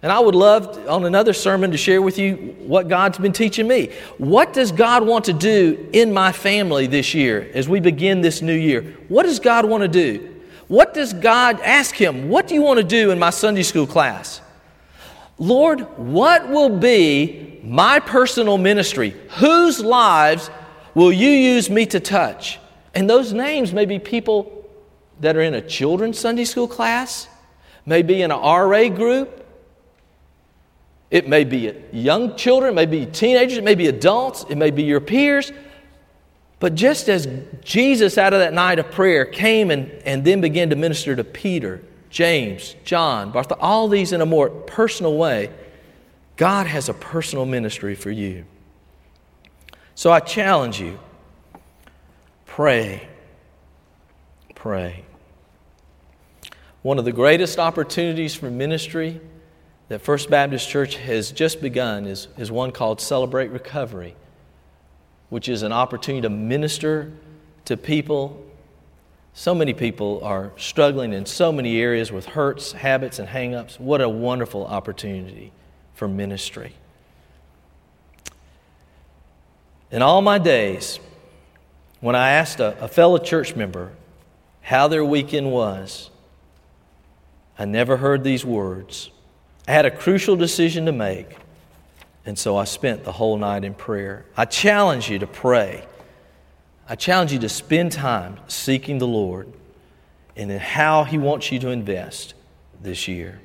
And 0.00 0.12
I 0.12 0.20
would 0.20 0.34
love 0.34 0.88
on 0.88 1.04
another 1.04 1.32
sermon 1.32 1.72
to 1.72 1.76
share 1.76 2.00
with 2.00 2.18
you 2.18 2.56
what 2.60 2.88
God's 2.88 3.18
been 3.18 3.32
teaching 3.32 3.66
me. 3.66 3.92
What 4.16 4.52
does 4.52 4.72
God 4.72 5.04
want 5.04 5.24
to 5.24 5.32
do 5.32 5.88
in 5.92 6.12
my 6.12 6.32
family 6.32 6.86
this 6.86 7.14
year 7.14 7.50
as 7.52 7.68
we 7.68 7.80
begin 7.80 8.20
this 8.20 8.40
new 8.40 8.54
year? 8.54 8.96
What 9.08 9.24
does 9.24 9.40
God 9.40 9.64
want 9.64 9.82
to 9.82 9.88
do? 9.88 10.37
What 10.68 10.94
does 10.94 11.14
God 11.14 11.60
ask 11.60 11.94
Him? 11.94 12.28
What 12.28 12.46
do 12.46 12.54
you 12.54 12.62
want 12.62 12.78
to 12.78 12.84
do 12.84 13.10
in 13.10 13.18
my 13.18 13.30
Sunday 13.30 13.62
school 13.62 13.86
class? 13.86 14.40
Lord, 15.38 15.80
what 15.98 16.48
will 16.48 16.78
be 16.78 17.60
my 17.64 18.00
personal 18.00 18.58
ministry? 18.58 19.14
Whose 19.38 19.80
lives 19.80 20.50
will 20.94 21.12
you 21.12 21.30
use 21.30 21.70
me 21.70 21.86
to 21.86 22.00
touch? 22.00 22.58
And 22.94 23.08
those 23.08 23.32
names 23.32 23.72
may 23.72 23.86
be 23.86 23.98
people 23.98 24.68
that 25.20 25.36
are 25.36 25.42
in 25.42 25.54
a 25.54 25.60
children's 25.60 26.18
Sunday 26.18 26.44
school 26.44 26.68
class, 26.68 27.28
may 27.86 28.02
be 28.02 28.22
in 28.22 28.30
an 28.30 28.38
RA 28.38 28.88
group, 28.88 29.46
it 31.10 31.26
may 31.26 31.44
be 31.44 31.72
young 31.92 32.36
children, 32.36 32.72
it 32.72 32.74
may 32.74 32.86
be 32.86 33.06
teenagers, 33.06 33.58
it 33.58 33.64
may 33.64 33.74
be 33.74 33.86
adults, 33.86 34.44
it 34.50 34.56
may 34.56 34.70
be 34.70 34.82
your 34.82 35.00
peers. 35.00 35.52
But 36.60 36.74
just 36.74 37.08
as 37.08 37.28
Jesus, 37.62 38.18
out 38.18 38.32
of 38.32 38.40
that 38.40 38.52
night 38.52 38.78
of 38.78 38.90
prayer, 38.90 39.24
came 39.24 39.70
and, 39.70 39.90
and 40.04 40.24
then 40.24 40.40
began 40.40 40.70
to 40.70 40.76
minister 40.76 41.14
to 41.14 41.24
Peter 41.24 41.82
James, 42.10 42.74
John, 42.84 43.30
Bartholomew, 43.32 43.62
all 43.62 43.88
these 43.88 44.12
in 44.12 44.20
a 44.20 44.26
more 44.26 44.48
personal 44.48 45.16
way, 45.16 45.50
God 46.36 46.66
has 46.66 46.88
a 46.88 46.94
personal 46.94 47.44
ministry 47.44 47.94
for 47.94 48.10
you. 48.10 48.44
So 49.94 50.10
I 50.12 50.20
challenge 50.20 50.80
you 50.80 50.98
pray. 52.46 53.08
Pray. 54.54 55.04
One 56.82 56.98
of 56.98 57.04
the 57.04 57.12
greatest 57.12 57.58
opportunities 57.58 58.34
for 58.34 58.50
ministry 58.50 59.20
that 59.88 60.00
First 60.00 60.30
Baptist 60.30 60.68
Church 60.68 60.96
has 60.96 61.30
just 61.32 61.60
begun 61.60 62.06
is, 62.06 62.28
is 62.36 62.50
one 62.50 62.72
called 62.72 63.00
Celebrate 63.00 63.48
Recovery, 63.48 64.14
which 65.28 65.48
is 65.48 65.62
an 65.62 65.72
opportunity 65.72 66.22
to 66.22 66.30
minister 66.30 67.12
to 67.64 67.76
people 67.76 68.44
so 69.38 69.54
many 69.54 69.72
people 69.72 70.20
are 70.24 70.50
struggling 70.56 71.12
in 71.12 71.24
so 71.24 71.52
many 71.52 71.80
areas 71.80 72.10
with 72.10 72.26
hurts, 72.26 72.72
habits, 72.72 73.20
and 73.20 73.28
hangups. 73.28 73.78
What 73.78 74.00
a 74.00 74.08
wonderful 74.08 74.66
opportunity 74.66 75.52
for 75.94 76.08
ministry. 76.08 76.74
In 79.92 80.02
all 80.02 80.22
my 80.22 80.38
days, 80.38 80.98
when 82.00 82.16
I 82.16 82.30
asked 82.30 82.58
a, 82.58 82.76
a 82.82 82.88
fellow 82.88 83.18
church 83.18 83.54
member 83.54 83.92
how 84.60 84.88
their 84.88 85.04
weekend 85.04 85.52
was, 85.52 86.10
I 87.56 87.64
never 87.64 87.98
heard 87.98 88.24
these 88.24 88.44
words. 88.44 89.08
I 89.68 89.72
had 89.72 89.86
a 89.86 89.90
crucial 89.92 90.34
decision 90.34 90.84
to 90.86 90.92
make, 90.92 91.36
and 92.28 92.38
so 92.38 92.58
I 92.58 92.64
spent 92.64 93.04
the 93.04 93.12
whole 93.12 93.38
night 93.38 93.64
in 93.64 93.72
prayer. 93.72 94.26
I 94.36 94.44
challenge 94.44 95.08
you 95.08 95.18
to 95.20 95.26
pray. 95.26 95.86
I 96.86 96.94
challenge 96.94 97.32
you 97.32 97.38
to 97.38 97.48
spend 97.48 97.92
time 97.92 98.38
seeking 98.48 98.98
the 98.98 99.06
Lord 99.06 99.50
and 100.36 100.52
in 100.52 100.58
how 100.58 101.04
He 101.04 101.16
wants 101.16 101.50
you 101.50 101.58
to 101.60 101.70
invest 101.70 102.34
this 102.82 103.08
year. 103.08 103.40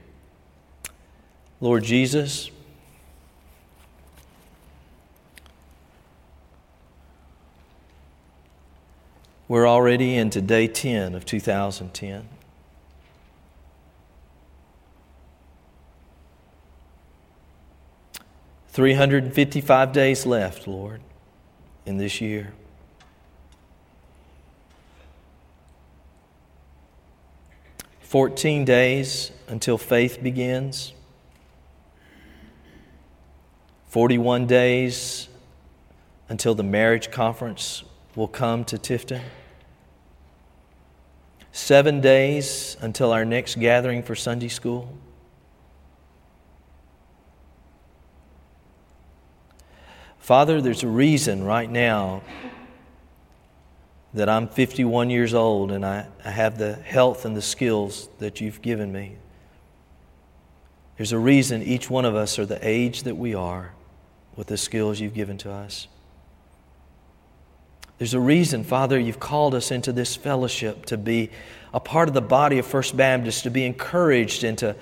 Lord 1.61 1.85
Jesus, 1.85 2.51
we're 9.47 9.65
already 9.65 10.17
into 10.17 10.41
day 10.41 10.67
10 10.67 11.15
of 11.15 11.25
2010. 11.25 12.27
Three 18.73 18.95
hundred 18.95 19.23
and 19.23 19.31
fifty-five 19.31 19.91
days 19.91 20.25
left, 20.25 20.67
Lord, 20.67 20.99
in 21.86 21.97
this 21.97 22.19
year. 22.19 22.53
14 27.99 28.65
days 28.65 29.31
until 29.47 29.77
faith 29.77 30.21
begins, 30.21 30.93
41 33.89 34.47
days 34.47 35.27
until 36.29 36.55
the 36.55 36.63
marriage 36.63 37.12
conference 37.12 37.83
will 38.15 38.27
come 38.27 38.63
to 38.65 38.77
Tifton, 38.77 39.21
seven 41.51 42.01
days 42.01 42.75
until 42.81 43.12
our 43.12 43.23
next 43.23 43.59
gathering 43.59 44.01
for 44.01 44.15
Sunday 44.15 44.47
school. 44.47 44.95
Father, 50.23 50.62
there's 50.62 50.83
a 50.83 50.88
reason 50.88 51.43
right 51.43 51.69
now 51.69 52.21
that 54.13 54.29
I'm 54.29 54.47
51 54.47 55.09
years 55.09 55.33
old 55.33 55.69
and 55.69 55.86
I, 55.86 56.07
I 56.23 56.31
have 56.31 56.57
the 56.57 56.75
health 56.75 57.25
and 57.25 57.36
the 57.36 57.41
skills 57.41 58.07
that 58.19 58.39
you've 58.39 58.62
given 58.62 58.89
me. 58.89 59.17
There's 60.95 61.12
a 61.12 61.19
reason 61.19 61.62
each 61.62 61.89
one 61.89 62.05
of 62.05 62.15
us 62.15 62.39
are 62.39 62.45
the 62.45 62.57
age 62.65 63.03
that 63.03 63.15
we 63.15 63.36
are 63.36 63.73
with 64.38 64.47
the 64.47 64.55
skills 64.55 64.97
you've 64.97 65.13
given 65.13 65.38
to 65.39 65.51
us. 65.51 65.89
There's 67.97 68.13
a 68.13 68.19
reason, 68.21 68.63
Father, 68.63 68.97
you've 68.97 69.19
called 69.19 69.53
us 69.53 69.71
into 69.71 69.91
this 69.91 70.15
fellowship 70.15 70.86
to 70.86 70.97
be 70.97 71.31
a 71.73 71.81
part 71.81 72.07
of 72.07 72.13
the 72.13 72.21
body 72.21 72.59
of 72.59 72.65
First 72.65 72.95
Baptist, 72.95 73.43
to 73.43 73.49
be 73.49 73.65
encouraged 73.65 74.45
and 74.45 74.57
to, 74.59 74.77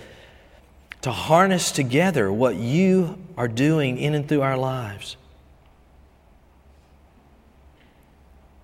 to 1.02 1.12
harness 1.12 1.72
together 1.72 2.32
what 2.32 2.58
you 2.58 3.18
are 3.36 3.48
doing 3.48 3.98
in 3.98 4.14
and 4.14 4.30
through 4.30 4.44
our 4.44 4.56
lives. 4.56 5.18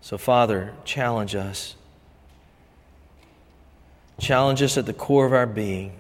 So, 0.08 0.18
Father, 0.18 0.74
challenge 0.86 1.36
us. 1.36 1.76
Challenge 4.22 4.62
us 4.62 4.78
at 4.78 4.86
the 4.86 4.94
core 4.94 5.26
of 5.26 5.34
our 5.34 5.46
being 5.46 5.92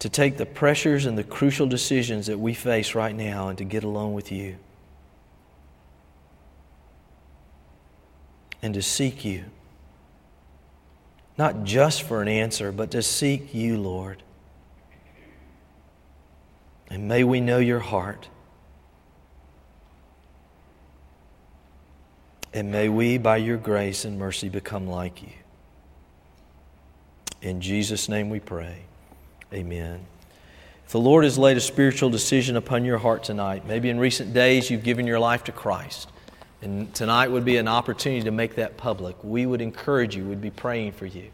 to 0.00 0.08
take 0.08 0.36
the 0.36 0.44
pressures 0.44 1.06
and 1.06 1.16
the 1.16 1.22
crucial 1.22 1.68
decisions 1.68 2.26
that 2.26 2.40
we 2.40 2.52
face 2.52 2.96
right 2.96 3.14
now 3.14 3.46
and 3.46 3.56
to 3.58 3.64
get 3.64 3.84
alone 3.84 4.12
with 4.12 4.32
you. 4.32 4.56
And 8.60 8.74
to 8.74 8.82
seek 8.82 9.24
you. 9.24 9.44
Not 11.38 11.62
just 11.62 12.02
for 12.02 12.20
an 12.20 12.26
answer, 12.26 12.72
but 12.72 12.90
to 12.90 13.02
seek 13.02 13.54
you, 13.54 13.78
Lord. 13.78 14.20
And 16.90 17.06
may 17.06 17.22
we 17.22 17.40
know 17.40 17.58
your 17.58 17.78
heart. 17.78 18.26
And 22.54 22.70
may 22.70 22.88
we, 22.88 23.18
by 23.18 23.38
your 23.38 23.56
grace 23.56 24.04
and 24.04 24.16
mercy, 24.16 24.48
become 24.48 24.86
like 24.86 25.20
you. 25.22 25.32
In 27.42 27.60
Jesus' 27.60 28.08
name 28.08 28.30
we 28.30 28.38
pray. 28.38 28.82
Amen. 29.52 30.06
If 30.86 30.92
the 30.92 31.00
Lord 31.00 31.24
has 31.24 31.36
laid 31.36 31.56
a 31.56 31.60
spiritual 31.60 32.10
decision 32.10 32.56
upon 32.56 32.84
your 32.84 32.98
heart 32.98 33.24
tonight, 33.24 33.66
maybe 33.66 33.90
in 33.90 33.98
recent 33.98 34.32
days 34.32 34.70
you've 34.70 34.84
given 34.84 35.04
your 35.04 35.18
life 35.18 35.42
to 35.44 35.52
Christ, 35.52 36.08
and 36.62 36.94
tonight 36.94 37.28
would 37.28 37.44
be 37.44 37.56
an 37.56 37.66
opportunity 37.66 38.22
to 38.22 38.30
make 38.30 38.54
that 38.54 38.76
public, 38.76 39.16
we 39.24 39.46
would 39.46 39.60
encourage 39.60 40.14
you, 40.16 40.24
we'd 40.24 40.40
be 40.40 40.50
praying 40.50 40.92
for 40.92 41.06
you. 41.06 41.30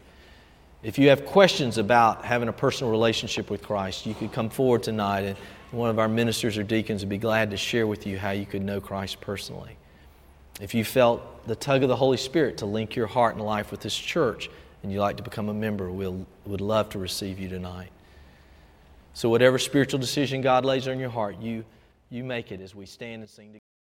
If 0.81 0.97
you 0.97 1.09
have 1.09 1.27
questions 1.27 1.77
about 1.77 2.25
having 2.25 2.49
a 2.49 2.53
personal 2.53 2.89
relationship 2.89 3.51
with 3.51 3.61
Christ, 3.61 4.07
you 4.07 4.15
could 4.15 4.33
come 4.33 4.49
forward 4.49 4.81
tonight, 4.81 5.21
and 5.21 5.37
one 5.69 5.91
of 5.91 5.99
our 5.99 6.07
ministers 6.07 6.57
or 6.57 6.63
deacons 6.63 7.03
would 7.03 7.09
be 7.09 7.19
glad 7.19 7.51
to 7.51 7.57
share 7.57 7.85
with 7.85 8.07
you 8.07 8.17
how 8.17 8.31
you 8.31 8.47
could 8.47 8.63
know 8.63 8.81
Christ 8.81 9.21
personally. 9.21 9.77
If 10.61 10.75
you 10.75 10.85
felt 10.85 11.47
the 11.47 11.55
tug 11.55 11.81
of 11.81 11.89
the 11.89 11.95
Holy 11.95 12.17
Spirit 12.17 12.59
to 12.59 12.67
link 12.67 12.95
your 12.95 13.07
heart 13.07 13.35
and 13.35 13.43
life 13.43 13.71
with 13.71 13.81
this 13.81 13.97
church 13.97 14.47
and 14.83 14.91
you'd 14.91 15.01
like 15.01 15.17
to 15.17 15.23
become 15.23 15.49
a 15.49 15.53
member, 15.53 15.89
we 15.89 15.97
we'll, 15.97 16.27
would 16.45 16.61
love 16.61 16.89
to 16.89 16.99
receive 16.99 17.39
you 17.39 17.49
tonight. 17.49 17.89
So, 19.13 19.27
whatever 19.27 19.57
spiritual 19.57 19.99
decision 19.99 20.41
God 20.41 20.63
lays 20.63 20.87
on 20.87 20.99
your 20.99 21.09
heart, 21.09 21.41
you, 21.41 21.65
you 22.11 22.23
make 22.23 22.51
it 22.51 22.61
as 22.61 22.75
we 22.75 22.85
stand 22.85 23.23
and 23.23 23.29
sing 23.29 23.47
together. 23.47 23.60